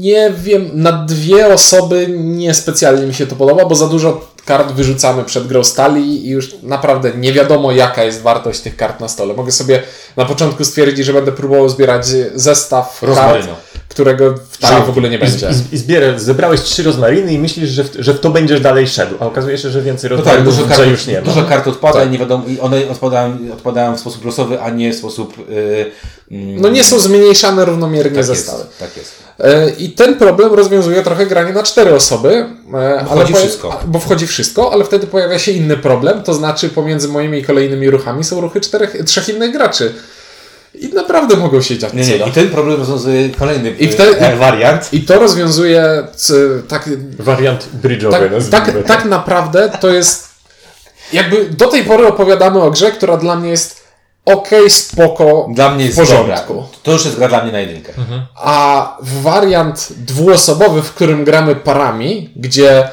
nie 0.00 0.32
wiem, 0.38 0.70
na 0.72 0.92
dwie 0.92 1.54
osoby 1.54 2.06
nie 2.18 2.54
specjalnie 2.54 3.06
mi 3.06 3.14
się 3.14 3.26
to 3.26 3.36
podoba, 3.36 3.66
bo 3.66 3.74
za 3.74 3.86
dużo 3.86 4.30
kart 4.44 4.72
wyrzucamy 4.72 5.24
przed 5.24 5.46
grą 5.46 5.64
stali 5.64 6.26
i 6.26 6.30
już 6.30 6.56
naprawdę 6.62 7.12
nie 7.16 7.32
wiadomo 7.32 7.72
jaka 7.72 8.04
jest 8.04 8.22
wartość 8.22 8.60
tych 8.60 8.76
kart 8.76 9.00
na 9.00 9.08
stole. 9.08 9.34
Mogę 9.34 9.52
sobie 9.52 9.82
na 10.16 10.24
początku 10.24 10.64
stwierdzić, 10.64 11.06
że 11.06 11.12
będę 11.12 11.32
próbował 11.32 11.68
zbierać 11.68 12.06
zestaw 12.34 13.00
kart. 13.00 13.56
Którego 13.96 14.34
w 14.50 14.58
talii 14.58 14.84
w 14.86 14.88
ogóle 14.88 15.10
nie 15.10 15.18
będzie. 15.18 15.48
i, 15.72 15.74
i 15.74 15.78
zbierę, 15.78 16.20
zebrałeś 16.20 16.60
trzy 16.60 16.82
rozmariny 16.82 17.32
i 17.32 17.38
myślisz, 17.38 17.70
że 17.70 17.84
w, 17.84 17.94
że 17.98 18.14
w 18.14 18.20
to 18.20 18.30
będziesz 18.30 18.60
dalej 18.60 18.88
szedł, 18.88 19.14
a 19.20 19.26
okazuje 19.26 19.58
się, 19.58 19.70
że 19.70 19.82
więcej 19.82 20.10
No 20.10 20.16
tak, 20.16 20.24
rozmarinów 20.26 20.56
dużo 20.56 20.68
kart, 20.68 20.90
już 20.90 21.06
nie 21.06 21.14
ma. 21.14 21.20
dużo 21.20 21.42
kart 21.42 21.68
odpada 21.68 21.98
Tak. 21.98 22.08
i 22.08 22.10
nie 22.10 22.18
wiadomo, 22.18 22.44
i 22.48 22.60
one 22.60 22.88
odpadają, 22.90 23.38
odpadają 23.52 23.96
w 23.96 24.00
sposób 24.00 24.24
losowy, 24.24 24.60
a 24.60 24.70
nie 24.70 24.92
w 24.92 24.96
sposób. 24.96 25.34
Yy, 25.50 25.90
No 26.30 26.68
nie 26.68 26.84
są 26.84 26.98
zmniejszane 26.98 27.64
równomiernie 27.64 28.10
tak 28.16 28.24
zestawy. 28.24 28.58
jest, 28.64 28.78
tak 28.78 28.96
jest. 28.96 29.12
E, 29.40 29.70
I 29.70 29.90
ten 29.90 30.14
problem 30.16 30.52
rozwiązuje 30.54 31.02
trochę 31.02 31.26
granie 31.26 31.52
na 31.52 31.62
cztery 31.62 31.94
osoby. 31.94 32.28
e, 32.28 32.48
Bo 32.70 32.78
ale 32.78 33.04
wchodzi 33.06 33.34
wszystko. 33.34 33.80
Bo 33.86 33.98
wchodzi 33.98 34.26
wszystko, 34.26 34.72
ale 34.72 34.84
wtedy 34.84 35.06
pojawia 35.06 35.38
się 35.38 35.52
inny 35.52 35.76
problem, 35.76 36.22
to 36.22 36.34
znaczy 36.34 36.68
pomiędzy 36.68 37.08
moimi 37.08 37.44
kolejnymi 37.44 37.90
ruchami 37.90 38.24
są 38.24 38.40
ruchy 38.40 38.60
czterech, 38.60 38.96
trzech 39.06 39.28
innych 39.28 39.52
graczy. 39.52 39.92
I 40.80 40.88
naprawdę 40.94 41.36
mogą 41.36 41.60
się 41.62 41.78
dziać 41.78 41.92
Nie, 41.92 42.04
nie, 42.06 42.16
i 42.16 42.30
ten 42.32 42.48
problem 42.48 42.78
rozwiązuje 42.78 43.28
kolejny 43.30 43.70
I 43.70 43.84
I 43.84 43.88
wtedy- 43.88 44.36
wariant. 44.36 44.94
I 44.94 45.00
to 45.00 45.18
rozwiązuje 45.18 46.06
c, 46.14 46.34
tak, 46.68 46.90
Wariant 47.18 47.68
bridge'owy, 47.82 48.50
tak, 48.50 48.64
tak, 48.72 48.84
tak 48.86 49.04
naprawdę 49.04 49.70
to 49.80 49.88
jest 49.88 50.28
jakby 51.12 51.44
do 51.50 51.66
tej 51.66 51.84
pory 51.84 52.06
opowiadamy 52.06 52.62
o 52.62 52.70
grze, 52.70 52.90
która 52.92 53.16
dla 53.16 53.36
mnie 53.36 53.50
jest 53.50 53.86
okej, 54.24 54.70
spoko, 54.70 55.48
Dla 55.54 55.70
mnie 55.70 55.84
jest 55.84 55.96
w 55.96 56.00
porządku. 56.00 56.54
dobra. 56.54 56.68
To 56.82 56.92
już 56.92 57.04
jest 57.04 57.16
gra 57.16 57.28
dla 57.28 57.42
mnie 57.42 57.52
na 57.52 57.60
jedynkę. 57.60 57.92
A 58.34 58.96
wariant 59.02 59.88
dwuosobowy, 59.96 60.82
w 60.82 60.92
którym 60.92 61.24
gramy 61.24 61.56
parami, 61.56 62.30
gdzie 62.36 62.88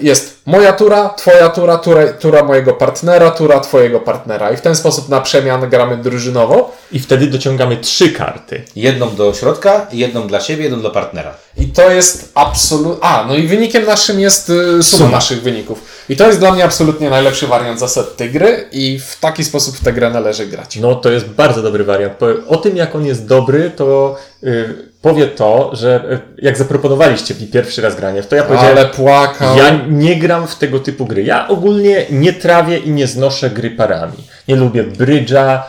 jest 0.00 0.42
moja 0.46 0.72
tura, 0.72 1.08
twoja 1.08 1.48
tura, 1.48 1.78
tura, 1.78 2.12
tura 2.12 2.44
mojego 2.44 2.72
partnera, 2.72 3.30
tura 3.30 3.60
twojego 3.60 4.00
partnera. 4.00 4.52
I 4.52 4.56
w 4.56 4.60
ten 4.60 4.76
sposób 4.76 5.08
na 5.08 5.20
przemian 5.20 5.70
gramy 5.70 5.96
drużynowo. 5.96 6.76
I 6.92 7.00
wtedy 7.00 7.26
dociągamy 7.26 7.76
trzy 7.76 8.12
karty. 8.12 8.62
Jedną 8.76 9.14
do 9.14 9.34
środka, 9.34 9.86
jedną 9.92 10.26
dla 10.26 10.40
siebie, 10.40 10.62
jedną 10.62 10.80
dla 10.80 10.90
partnera. 10.90 11.34
I 11.56 11.66
to 11.66 11.90
jest 11.90 12.32
absolutnie. 12.34 13.04
A, 13.04 13.24
no 13.28 13.34
i 13.36 13.46
wynikiem 13.46 13.84
naszym 13.86 14.20
jest 14.20 14.50
y, 14.50 14.82
suma, 14.82 14.98
Suma. 14.98 15.10
naszych 15.10 15.42
wyników. 15.42 15.84
I 16.08 16.16
to 16.16 16.26
jest 16.26 16.38
dla 16.38 16.52
mnie 16.52 16.64
absolutnie 16.64 17.10
najlepszy 17.10 17.46
wariant 17.46 17.80
zasad 17.80 18.16
tej 18.16 18.30
gry, 18.30 18.68
i 18.72 18.98
w 18.98 19.20
taki 19.20 19.44
sposób 19.44 19.76
w 19.76 19.84
tę 19.84 19.92
grę 19.92 20.10
należy 20.10 20.46
grać. 20.46 20.76
No 20.76 20.94
to 20.94 21.10
jest 21.10 21.26
bardzo 21.26 21.62
dobry 21.62 21.84
wariant. 21.84 22.14
O 22.48 22.56
tym, 22.56 22.76
jak 22.76 22.94
on 22.94 23.06
jest 23.06 23.26
dobry, 23.26 23.70
to 23.76 24.16
y, 24.44 24.91
powie 25.02 25.26
to, 25.26 25.70
że 25.72 26.04
y, 26.38 26.42
jak 26.42 26.56
zaproponowaliście 26.58 27.34
mi 27.34 27.46
pierwszy 27.46 27.82
raz 27.82 27.96
granie, 27.96 28.22
to 28.22 28.36
ja 28.36 28.42
powiedziałem, 28.42 28.78
Ale 28.78 28.86
płakał. 28.88 29.56
ja 29.56 29.80
nie 29.88 30.16
gram 30.16 30.46
w 30.46 30.56
tego 30.56 30.78
typu 30.80 31.06
gry. 31.06 31.22
Ja 31.22 31.48
ogólnie 31.48 32.06
nie 32.10 32.32
trawię 32.32 32.78
i 32.78 32.90
nie 32.90 33.06
znoszę 33.06 33.50
gry 33.50 33.70
parami. 33.70 34.16
Nie 34.48 34.56
lubię 34.56 34.84
brydża, 34.84 35.64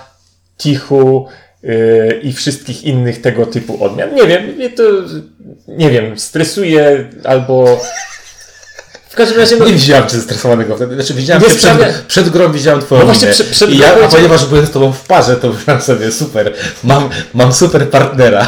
tichu 0.58 1.28
y, 1.63 2.19
i 2.24 2.34
wszystkich 2.34 2.84
innych 2.84 3.22
tego 3.22 3.46
typu 3.46 3.84
odmian. 3.84 4.15
Nie 4.15 4.28
wiem, 4.28 4.43
mnie 4.43 4.69
to, 4.69 4.84
nie 5.67 5.89
wiem, 5.89 6.19
stresuje 6.19 7.10
albo... 7.24 7.65
W 9.10 9.15
każdym 9.15 9.38
razie, 9.39 9.58
no, 9.58 9.65
Nie 9.65 9.74
widziałem 9.74 10.08
cię 10.10 10.17
zestresowanego 10.17 10.76
wtedy. 10.76 10.96
Znaczy 10.96 11.13
widziałem 11.13 11.43
cię 11.43 11.50
przed, 11.50 11.62
sprawia- 11.62 11.93
przed 12.08 12.30
grą, 12.30 12.52
widziałem 12.52 12.82
twoją 12.82 13.00
No 13.02 13.06
właśnie 13.06 13.28
przed- 13.28 13.50
przed 13.50 13.69
I 13.69 13.78
ja, 13.78 13.93
a 14.06 14.08
ponieważ 14.08 14.46
byłem 14.46 14.65
z 14.65 14.72
tobą 14.72 14.91
w 14.91 15.02
parze, 15.08 15.36
to 15.36 15.50
myślałem 15.54 15.82
sobie, 15.82 16.12
super, 16.12 16.54
mam, 16.84 17.10
mam 17.34 17.54
super 17.54 17.89
partnera. 17.89 18.48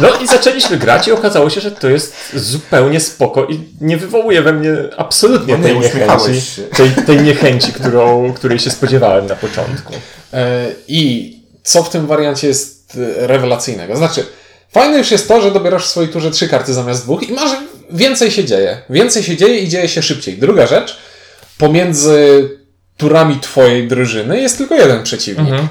No 0.00 0.08
i 0.22 0.26
zaczęliśmy 0.26 0.76
grać 0.76 1.08
i 1.08 1.12
okazało 1.12 1.50
się, 1.50 1.60
że 1.60 1.70
to 1.70 1.88
jest 1.88 2.14
zupełnie 2.34 3.00
spoko 3.00 3.44
i 3.44 3.60
nie 3.80 3.96
wywołuje 3.96 4.42
we 4.42 4.52
mnie 4.52 4.72
absolutnie 4.96 5.56
No 5.56 5.64
tej 5.64 5.78
niechęci, 5.78 6.42
tej, 6.76 6.90
tej 7.06 7.20
niechęci, 7.20 7.72
którą, 7.72 8.32
której 8.32 8.58
się 8.58 8.70
spodziewałem 8.70 9.26
na 9.26 9.36
początku. 9.36 9.94
E, 10.32 10.66
I 10.88 11.32
co 11.62 11.82
w 11.82 11.90
tym 11.90 12.06
wariancie 12.06 12.48
jest 12.48 12.98
e, 13.20 13.26
rewelacyjnego? 13.26 13.96
Znaczy, 13.96 14.26
fajne 14.70 14.98
już 14.98 15.10
jest 15.10 15.28
to, 15.28 15.42
że 15.42 15.50
dobierasz 15.50 15.84
w 15.84 15.90
swojej 15.90 16.10
turze 16.10 16.30
trzy 16.30 16.48
karty 16.48 16.74
zamiast 16.74 17.04
dwóch 17.04 17.22
i 17.28 17.32
masz 17.32 17.50
więcej 17.90 18.30
się 18.30 18.44
dzieje. 18.44 18.82
Więcej 18.90 19.22
się 19.22 19.36
dzieje 19.36 19.58
i 19.58 19.68
dzieje 19.68 19.88
się 19.88 20.02
szybciej. 20.02 20.38
Druga 20.38 20.66
rzecz, 20.66 20.98
pomiędzy 21.58 22.48
turami 22.96 23.40
twojej 23.40 23.88
drużyny 23.88 24.40
jest 24.40 24.58
tylko 24.58 24.74
jeden 24.74 25.02
przeciwnik. 25.02 25.48
Mhm. 25.48 25.68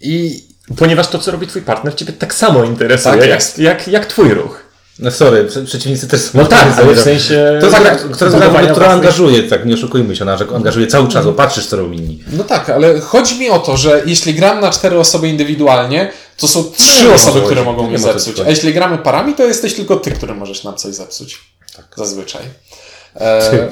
I 0.00 0.44
Ponieważ 0.76 1.08
to, 1.08 1.18
co 1.18 1.30
robi 1.30 1.46
twój 1.46 1.62
partner, 1.62 1.94
ciebie 1.94 2.12
tak 2.12 2.34
samo 2.34 2.64
interesuje, 2.64 3.14
Tak 3.14 3.20
jak, 3.28 3.30
jest. 3.40 3.58
jak, 3.58 3.88
jak 3.88 4.06
twój 4.06 4.34
ruch. 4.34 4.62
No 4.98 5.10
sorry, 5.10 5.44
prze- 5.44 5.64
przeciwnicy 5.64 6.08
też 6.08 6.20
są 6.20 6.38
No 6.38 6.44
tak, 6.46 6.66
ale 6.78 6.94
w 6.94 7.00
sensie... 7.00 7.58
To 7.60 7.66
jest 7.66 7.78
gra, 7.80 7.90
która, 7.90 8.12
która, 8.14 8.30
która 8.30 8.48
własnej- 8.48 8.88
angażuje, 8.88 9.42
tak, 9.42 9.66
nie 9.66 9.74
oszukujmy 9.74 10.16
się, 10.16 10.24
ona 10.24 10.36
że 10.36 10.44
angażuje 10.56 10.86
cały 10.86 11.08
czas, 11.08 11.24
bo 11.24 11.32
patrzysz 11.32 11.66
co 11.66 11.76
robią 11.76 11.92
inni. 11.92 12.24
no 12.32 12.44
tak, 12.44 12.70
ale 12.70 13.00
chodzi 13.00 13.38
mi 13.38 13.50
o 13.50 13.58
to, 13.58 13.76
że 13.76 14.02
jeśli 14.06 14.34
gram 14.34 14.60
na 14.60 14.70
cztery 14.70 14.98
osoby 14.98 15.28
indywidualnie, 15.28 16.10
to 16.36 16.48
są 16.48 16.64
trzy 16.76 17.04
nie 17.04 17.14
osoby, 17.14 17.40
które 17.40 17.62
mogą 17.64 17.82
nie 17.82 17.88
mi 17.88 17.94
ma 17.94 17.98
co 18.12 18.18
zepsuć. 18.18 18.40
A 18.46 18.50
jeśli 18.50 18.74
gramy 18.74 18.98
parami, 18.98 19.34
to 19.34 19.42
jesteś 19.44 19.74
tylko 19.74 19.96
ty, 19.96 20.10
który 20.10 20.34
możesz 20.34 20.64
nam 20.64 20.76
coś 20.76 20.94
zepsuć. 20.94 21.38
Tak. 21.76 21.84
Zazwyczaj. 21.96 22.42
E, 23.20 23.68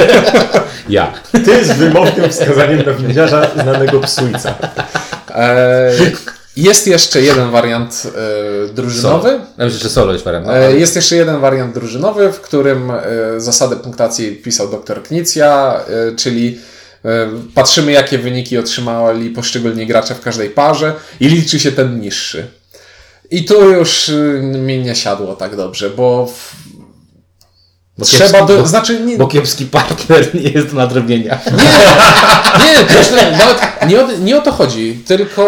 Ja. 0.88 1.12
Ty 1.44 1.64
z 1.64 1.72
wymownym 1.72 2.30
wskazaniem 2.30 2.82
na 2.86 2.92
windiarza 2.92 3.50
znanego 3.62 4.00
psujca. 4.00 4.54
E, 5.34 5.90
jest 6.56 6.86
jeszcze 6.86 7.22
jeden 7.22 7.50
wariant 7.50 8.02
e, 8.06 8.72
drużynowy. 8.72 9.28
Ja 9.28 9.64
myślę, 9.64 9.78
że 9.78 9.88
solo 9.88 10.12
jest 10.12 10.24
wariant. 10.24 10.46
no, 10.46 10.56
jest 10.56 10.96
jeszcze 10.96 11.16
jeden 11.16 11.40
wariant 11.40 11.74
drużynowy, 11.74 12.32
w 12.32 12.40
którym 12.40 12.92
zasadę 13.36 13.76
punktacji 13.76 14.36
pisał 14.36 14.68
dr 14.68 15.02
Knicja, 15.02 15.80
czyli 16.16 16.58
patrzymy, 17.54 17.92
jakie 17.92 18.18
wyniki 18.18 18.58
otrzymali 18.58 19.30
poszczególni 19.30 19.86
gracze 19.86 20.14
w 20.14 20.20
każdej 20.20 20.50
parze 20.50 20.94
i 21.20 21.28
liczy 21.28 21.60
się 21.60 21.72
ten 21.72 22.00
niższy. 22.00 22.46
I 23.30 23.44
tu 23.44 23.70
już 23.70 24.10
mi 24.52 24.78
nie 24.78 24.94
siadło 24.94 25.36
tak 25.36 25.56
dobrze, 25.56 25.90
bo, 25.90 26.32
Bo 27.98 28.04
trzeba 28.04 28.40
kiepski- 28.40 28.46
do, 28.46 28.66
znaczy 28.66 29.00
nie, 29.00 29.16
Bo 29.18 29.26
kiepski 29.26 29.66
partner 29.66 30.34
nie 30.34 30.50
jest 30.50 30.68
do 30.68 30.74
nadrobienia. 30.76 31.38
Nie, 32.58 32.98
myślę, 32.98 33.32
nawet 33.38 33.88
nie 33.88 34.04
o, 34.04 34.08
nie 34.12 34.36
o 34.36 34.40
to 34.40 34.52
chodzi, 34.52 35.02
tylko 35.06 35.42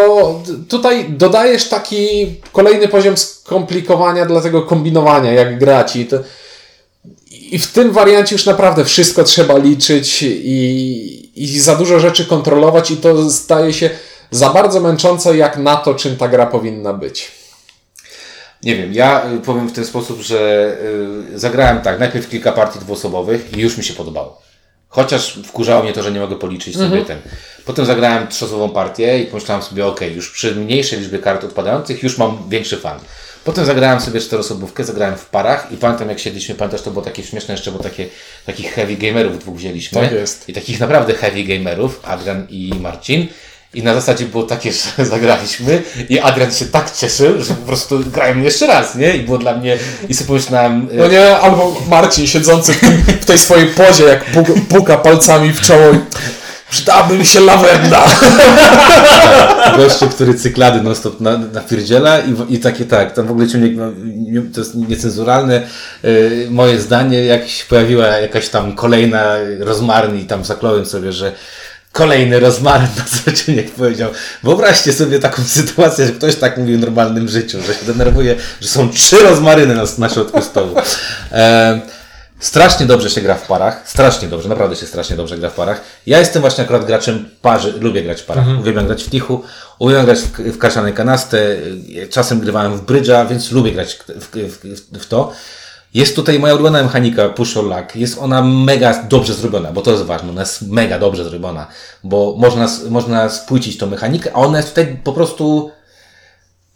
tutaj 0.69 1.05
dodajesz 1.09 1.69
taki 1.69 2.35
kolejny 2.51 2.87
poziom 2.87 3.17
skomplikowania 3.17 4.25
dla 4.25 4.41
tego 4.41 4.61
kombinowania, 4.61 5.33
jak 5.33 5.59
grać 5.59 5.95
i 5.95 6.05
to, 6.05 6.17
i 7.31 7.59
w 7.59 7.71
tym 7.71 7.91
wariancie 7.91 8.35
już 8.35 8.45
naprawdę 8.45 8.85
wszystko 8.85 9.23
trzeba 9.23 9.57
liczyć 9.57 10.23
i, 10.23 11.31
i 11.35 11.59
za 11.59 11.75
dużo 11.75 11.99
rzeczy 11.99 12.25
kontrolować 12.25 12.91
i 12.91 12.97
to 12.97 13.29
staje 13.31 13.73
się 13.73 13.89
za 14.31 14.49
bardzo 14.49 14.79
męczące 14.79 15.37
jak 15.37 15.57
na 15.57 15.75
to, 15.75 15.95
czym 15.95 16.17
ta 16.17 16.27
gra 16.27 16.45
powinna 16.45 16.93
być. 16.93 17.31
Nie 18.65 18.75
wiem, 18.75 18.93
ja 18.93 19.31
y, 19.33 19.39
powiem 19.39 19.67
w 19.67 19.73
ten 19.73 19.85
sposób, 19.85 20.21
że 20.21 20.71
y, 21.33 21.39
zagrałem 21.39 21.81
tak, 21.81 21.99
najpierw 21.99 22.29
kilka 22.29 22.51
partii 22.51 22.79
dwuosobowych 22.79 23.57
i 23.57 23.61
już 23.61 23.77
mi 23.77 23.83
się 23.83 23.93
podobało. 23.93 24.41
Chociaż 24.89 25.39
wkurzało 25.45 25.83
mnie 25.83 25.93
to, 25.93 26.03
że 26.03 26.11
nie 26.11 26.19
mogę 26.19 26.35
policzyć 26.35 26.77
sobie 26.77 27.05
ten. 27.05 27.17
Potem 27.65 27.85
zagrałem 27.85 28.27
trzyosobową 28.27 28.69
partię 28.69 29.19
i 29.19 29.25
pomyślałem 29.25 29.63
sobie, 29.63 29.85
ok, 29.85 30.01
już 30.15 30.31
przy 30.31 30.55
mniejszej 30.55 30.99
liczbie 30.99 31.19
kart 31.19 31.43
odpadających 31.43 32.03
już 32.03 32.17
mam 32.17 32.49
większy 32.49 32.77
fan. 32.77 32.99
Potem 33.43 33.65
zagrałem 33.65 34.01
sobie 34.01 34.19
czteroosobówkę, 34.19 34.83
zagrałem 34.83 35.17
w 35.17 35.25
parach 35.25 35.71
i 35.71 35.77
pamiętam 35.77 36.09
jak 36.09 36.19
siedliśmy, 36.19 36.55
pamiętasz, 36.55 36.81
to 36.81 36.91
było 36.91 37.03
takie 37.03 37.23
śmieszne 37.23 37.53
jeszcze, 37.53 37.71
bo 37.71 37.79
takie, 37.79 38.07
takich 38.45 38.73
heavy 38.73 38.95
gamerów 38.95 39.39
dwóch 39.39 39.55
wzięliśmy. 39.55 40.01
Tak 40.01 40.11
jest. 40.11 40.49
I 40.49 40.53
takich 40.53 40.79
naprawdę 40.79 41.13
heavy 41.13 41.43
gamerów, 41.43 41.99
Adrian 42.03 42.47
i 42.49 42.73
Marcin. 42.79 43.27
I 43.75 43.83
na 43.83 43.93
zasadzie 43.93 44.25
było 44.25 44.43
takie, 44.43 44.71
że 44.71 45.05
zagraliśmy 45.05 45.83
i 46.09 46.19
Adrian 46.19 46.51
się 46.51 46.65
tak 46.65 46.91
cieszył, 46.91 47.43
że 47.43 47.53
po 47.53 47.65
prostu 47.65 47.99
grałem 47.99 48.43
jeszcze 48.43 48.67
raz, 48.67 48.95
nie? 48.95 49.17
I 49.17 49.19
było 49.19 49.37
dla 49.37 49.57
mnie, 49.57 49.77
i 50.09 50.13
sobie 50.13 50.27
pomyślałem, 50.27 50.87
y, 50.91 50.95
No 50.97 51.07
nie, 51.07 51.37
albo 51.37 51.81
Marcin 51.89 52.27
siedzący 52.27 52.73
w, 52.73 52.79
tym, 52.79 53.03
w 53.21 53.25
tej 53.25 53.37
swojej 53.37 53.67
pozie, 53.67 54.03
jak 54.03 54.25
puk, 54.25 54.47
puka 54.69 54.97
palcami 54.97 55.53
w 55.53 55.61
czoło 55.61 55.91
i 55.93 55.99
przydałaby 56.69 57.17
mi 57.17 57.25
się 57.25 57.39
lawenda. 57.39 58.03
gościu, 59.77 60.09
który 60.09 60.33
cyklady 60.33 60.81
non 60.81 60.95
stop 60.95 61.19
na, 61.21 61.37
napierdziela 61.37 62.19
i, 62.19 62.55
i 62.55 62.59
takie 62.59 62.85
tak, 62.85 63.13
tam 63.13 63.27
w 63.27 63.31
ogóle 63.31 63.47
ciągnie, 63.47 63.71
no, 63.71 63.91
to 64.53 64.59
jest 64.61 64.75
niecenzuralne 64.75 65.67
y, 66.05 66.47
moje 66.49 66.79
zdanie, 66.79 67.25
jak 67.25 67.47
się 67.47 67.65
pojawiła 67.65 68.07
jakaś 68.07 68.49
tam 68.49 68.75
kolejna 68.75 69.35
rozmarny 69.59 70.19
i 70.19 70.25
tam 70.25 70.45
zakląłem 70.45 70.85
sobie, 70.85 71.11
że 71.11 71.31
kolejny 71.95 72.39
rozmaryn, 72.39 72.87
na 72.97 73.03
co 73.03 73.31
Ciuniek 73.31 73.71
powiedział. 73.71 74.11
Wyobraźcie 74.43 74.93
sobie 74.93 75.19
taką 75.19 75.43
sytuację, 75.43 76.05
że 76.05 76.11
ktoś 76.11 76.35
tak 76.35 76.57
mówi 76.57 76.77
w 76.77 76.79
normalnym 76.79 77.27
życiu, 77.27 77.61
że 77.61 77.73
się 77.73 77.85
denerwuje, 77.85 78.35
że 78.61 78.67
są 78.67 78.89
trzy 78.89 79.17
rozmaryny 79.17 79.75
na, 79.75 79.83
na 79.97 80.09
środku 80.09 80.41
stołu. 80.41 80.75
E, 81.31 81.81
Strasznie 82.39 82.85
dobrze 82.85 83.09
się 83.09 83.21
gra 83.21 83.35
w 83.35 83.47
parach, 83.47 83.81
strasznie 83.85 84.27
dobrze, 84.27 84.49
naprawdę 84.49 84.75
się 84.75 84.85
strasznie 84.85 85.15
dobrze 85.15 85.37
gra 85.37 85.49
w 85.49 85.53
parach. 85.53 85.81
Ja 86.05 86.19
jestem 86.19 86.41
właśnie 86.41 86.63
akurat 86.63 86.85
graczem 86.85 87.29
parzy, 87.41 87.73
lubię 87.79 88.03
grać 88.03 88.21
w 88.21 88.25
parach, 88.25 88.45
uwielbiam 88.59 88.85
grać 88.85 89.03
w 89.03 89.09
tichu, 89.09 89.43
uwielbiam 89.79 90.05
grać 90.05 90.19
w, 90.19 90.31
w 90.39 90.57
kaszanej 90.57 90.93
kanastę, 90.93 91.37
y, 91.37 92.07
czasem 92.09 92.39
grywałem 92.39 92.77
w 92.77 92.81
brydża, 92.81 93.25
więc 93.25 93.51
lubię 93.51 93.71
grać 93.71 93.95
w, 93.95 94.27
w, 94.35 94.99
w 94.99 95.05
to. 95.05 95.33
Jest 95.95 96.15
tutaj 96.15 96.39
moja 96.39 96.53
ulubiona 96.53 96.83
mechanika 96.83 97.29
push 97.29 97.57
or 97.57 97.63
luck. 97.65 97.95
Jest 97.95 98.17
ona 98.17 98.41
mega 98.41 99.03
dobrze 99.03 99.33
zrobiona, 99.33 99.71
bo 99.71 99.81
to 99.81 99.91
jest 99.91 100.03
ważne. 100.03 100.29
Ona 100.29 100.41
jest 100.41 100.61
mega 100.61 100.99
dobrze 100.99 101.23
zrobiona, 101.23 101.67
bo 102.03 102.35
można, 102.37 102.67
można 102.89 103.29
spłycić 103.29 103.77
tą 103.77 103.87
mechanikę, 103.87 104.31
a 104.33 104.35
ona 104.35 104.57
jest 104.57 104.69
tutaj 104.69 104.97
po 105.03 105.13
prostu 105.13 105.71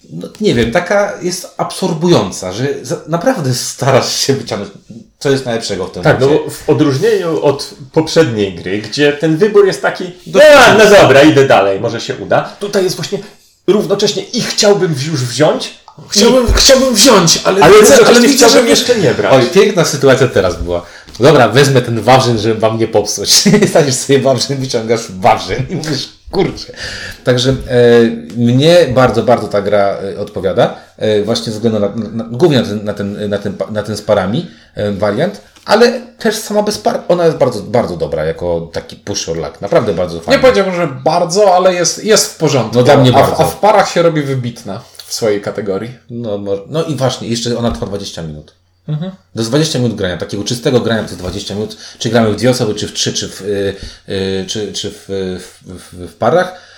no, 0.09 0.27
nie 0.41 0.53
wiem, 0.55 0.71
taka 0.71 1.13
jest 1.21 1.53
absorbująca, 1.57 2.51
że 2.51 2.67
naprawdę 3.07 3.53
starasz 3.53 4.15
się 4.15 4.33
wyciągnąć, 4.33 4.71
co 5.19 5.29
jest 5.29 5.45
najlepszego 5.45 5.85
w 5.85 5.91
tym 5.91 6.03
Tak, 6.03 6.19
no 6.19 6.27
momencie. 6.27 6.51
w 6.51 6.69
odróżnieniu 6.69 7.43
od 7.43 7.73
poprzedniej 7.91 8.55
gry, 8.55 8.77
gdzie 8.81 9.13
ten 9.13 9.37
wybór 9.37 9.67
jest 9.67 9.81
taki, 9.81 10.03
no, 10.27 10.39
no 10.77 10.89
dobra, 11.01 11.21
idę 11.21 11.47
dalej, 11.47 11.79
może 11.79 12.01
się 12.01 12.15
uda. 12.15 12.55
Tutaj 12.59 12.83
jest 12.83 12.95
właśnie 12.95 13.19
równocześnie 13.67 14.23
i 14.23 14.41
chciałbym 14.41 14.91
już 14.91 15.23
wziąć, 15.23 15.78
Chciałbym, 16.09 16.53
chciałbym 16.53 16.93
wziąć, 16.93 17.41
ale, 17.43 17.63
ale, 17.63 17.79
widzę, 17.79 17.95
ale, 18.05 18.21
widzę, 18.21 18.33
chciałbym 18.33 18.63
że 18.63 18.69
jeszcze 18.69 18.95
nie 18.95 19.13
brać. 19.13 19.33
Oj, 19.33 19.49
piękna 19.53 19.85
sytuacja 19.85 20.27
teraz 20.27 20.63
była. 20.63 20.85
Dobra, 21.19 21.49
wezmę 21.49 21.81
ten 21.81 22.01
wawrzyn, 22.01 22.37
żeby 22.37 22.59
wam 22.59 22.77
nie 22.77 22.87
popsuć. 22.87 23.29
Staniesz 23.69 23.95
sobie 23.95 24.19
wawrzyn, 24.19 24.57
wyciągasz 24.57 25.11
wawrzyn 25.11 25.65
i 25.69 25.75
mówisz, 25.75 26.09
kurczę. 26.31 26.73
Także 27.23 27.49
e, 27.49 27.55
mnie 28.37 28.77
bardzo, 28.93 29.23
bardzo 29.23 29.47
ta 29.47 29.61
gra 29.61 29.97
e, 30.15 30.19
odpowiada. 30.19 30.75
E, 30.97 31.23
właśnie 31.23 31.45
ze 31.45 31.51
względu 31.51 31.79
na, 31.79 31.89
na, 32.13 32.23
głównie 32.23 32.61
na 32.61 32.65
ten, 32.65 32.83
na, 32.83 32.93
ten, 32.93 33.29
na, 33.29 33.37
ten, 33.37 33.53
na 33.71 33.83
ten 33.83 33.97
z 33.97 34.01
parami 34.01 34.47
e, 34.75 34.91
wariant, 34.91 35.41
ale 35.65 36.01
też 36.19 36.35
sama 36.35 36.63
bez 36.63 36.77
par, 36.77 36.99
ona 37.07 37.25
jest 37.25 37.37
bardzo, 37.37 37.61
bardzo 37.61 37.97
dobra 37.97 38.25
jako 38.25 38.69
taki 38.73 38.95
push 38.95 39.29
or 39.29 39.37
luck. 39.37 39.61
Naprawdę 39.61 39.93
bardzo 39.93 40.19
fajna. 40.19 40.33
Nie 40.33 40.41
powiedziałbym, 40.41 40.75
że 40.75 40.87
bardzo, 40.87 41.55
ale 41.55 41.73
jest, 41.73 42.03
jest 42.03 42.33
w 42.33 42.37
porządku. 42.37 42.75
No 42.75 42.83
dla 42.83 42.97
mnie 42.97 43.09
a, 43.09 43.13
bardzo. 43.13 43.39
A 43.39 43.45
w 43.45 43.55
parach 43.55 43.91
się 43.91 44.01
robi 44.01 44.21
wybitna 44.21 44.81
w 45.09 45.13
swojej 45.13 45.41
kategorii. 45.41 45.91
No, 46.09 46.37
może, 46.37 46.61
no 46.67 46.83
i 46.83 46.95
właśnie, 46.95 47.27
jeszcze 47.27 47.57
ona 47.57 47.71
trwa 47.71 47.85
20 47.85 48.21
minut. 48.21 48.53
Do 49.35 49.43
20 49.43 49.79
minut 49.79 49.97
grania, 49.97 50.17
takiego 50.17 50.43
czystego 50.43 50.79
grania 50.79 51.03
to 51.03 51.07
jest 51.07 51.19
20 51.19 51.55
minut. 51.55 51.77
Czy 51.99 52.09
gramy 52.09 52.31
w 52.33 52.35
dwie 52.35 52.49
osoby, 52.49 52.75
czy 52.75 52.87
w 52.87 52.93
trzy, 52.93 53.13
czy 53.13 53.29
w, 53.29 53.41
y, 53.41 53.75
y, 54.09 54.45
czy, 54.47 54.73
czy 54.73 54.91
w, 54.91 55.05
w, 55.07 55.63
w, 55.65 55.93
w 55.93 56.13
parach. 56.13 56.69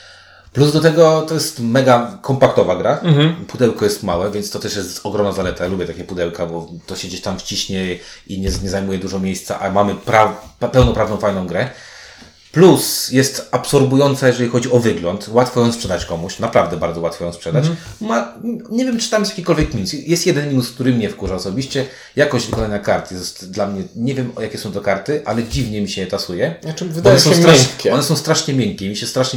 Plus 0.54 0.74
do 0.74 0.82
tego 0.82 1.22
to 1.22 1.34
jest 1.34 1.60
mega 1.60 2.18
kompaktowa 2.22 2.76
gra. 2.76 3.02
Pudełko 3.48 3.86
jest 3.86 4.04
małe, 4.04 4.32
więc 4.32 4.50
to 4.50 4.60
też 4.60 4.76
jest 4.76 5.06
ogromna 5.06 5.32
zaleta. 5.32 5.64
Ja 5.64 5.70
lubię 5.70 5.86
takie 5.86 6.04
pudełka, 6.04 6.46
bo 6.46 6.70
to 6.86 6.96
się 6.96 7.08
gdzieś 7.08 7.22
tam 7.22 7.40
wciśnie 7.40 7.98
i 8.28 8.40
nie, 8.40 8.50
nie 8.64 8.70
zajmuje 8.70 9.00
dużo 9.00 9.20
miejsca, 9.20 9.60
a 9.60 9.72
mamy 9.72 9.96
pra, 9.96 10.36
pełnoprawną, 10.72 11.18
fajną 11.18 11.48
grę. 11.48 11.70
Plus 12.52 13.12
jest 13.12 13.48
absorbująca, 13.52 14.28
jeżeli 14.28 14.50
chodzi 14.50 14.72
o 14.72 14.80
wygląd. 14.80 15.28
Łatwo 15.28 15.62
ją 15.62 15.72
sprzedać 15.72 16.06
komuś, 16.06 16.40
naprawdę 16.40 16.78
bardzo 16.78 17.02
łatwo 17.02 17.26
ją 17.26 17.34
sprzedać. 17.34 17.66
Ma, 18.02 18.34
nie 18.70 18.86
wiem, 18.86 19.00
czy 19.00 19.10
tam 19.10 19.22
jest 19.22 19.32
jakikolwiek 19.32 19.74
minus. 19.74 19.94
Jest 19.94 20.28
jeden 20.28 20.50
minus, 20.50 20.72
który 20.72 20.94
mnie 20.94 21.10
wkurza 21.10 21.36
osobiście. 21.36 21.86
Jakość 22.16 22.46
wykonania 22.46 22.80
kart 22.80 23.12
jest 23.12 23.52
dla 23.52 23.68
mnie, 23.68 23.84
nie 23.96 24.16
wiem 24.16 24.32
jakie 24.42 24.58
są 24.58 24.72
to 24.72 24.82
karty, 24.82 25.22
ale 25.26 25.44
dziwnie 25.44 25.82
mi 25.82 25.90
się 25.90 26.02
je 26.02 26.08
tasuje. 26.08 26.56
Znaczy, 26.64 26.86
wydaje 26.86 27.16
One 27.16 27.24
są, 27.24 27.30
się 27.30 27.36
strasznie, 27.36 27.68
miękkie. 27.68 27.94
one 27.94 28.04
są 28.04 28.16
strasznie 28.16 28.54
miękkie, 28.54 28.90
mi 28.90 28.96
się 28.96 29.08
strasznie 29.08 29.22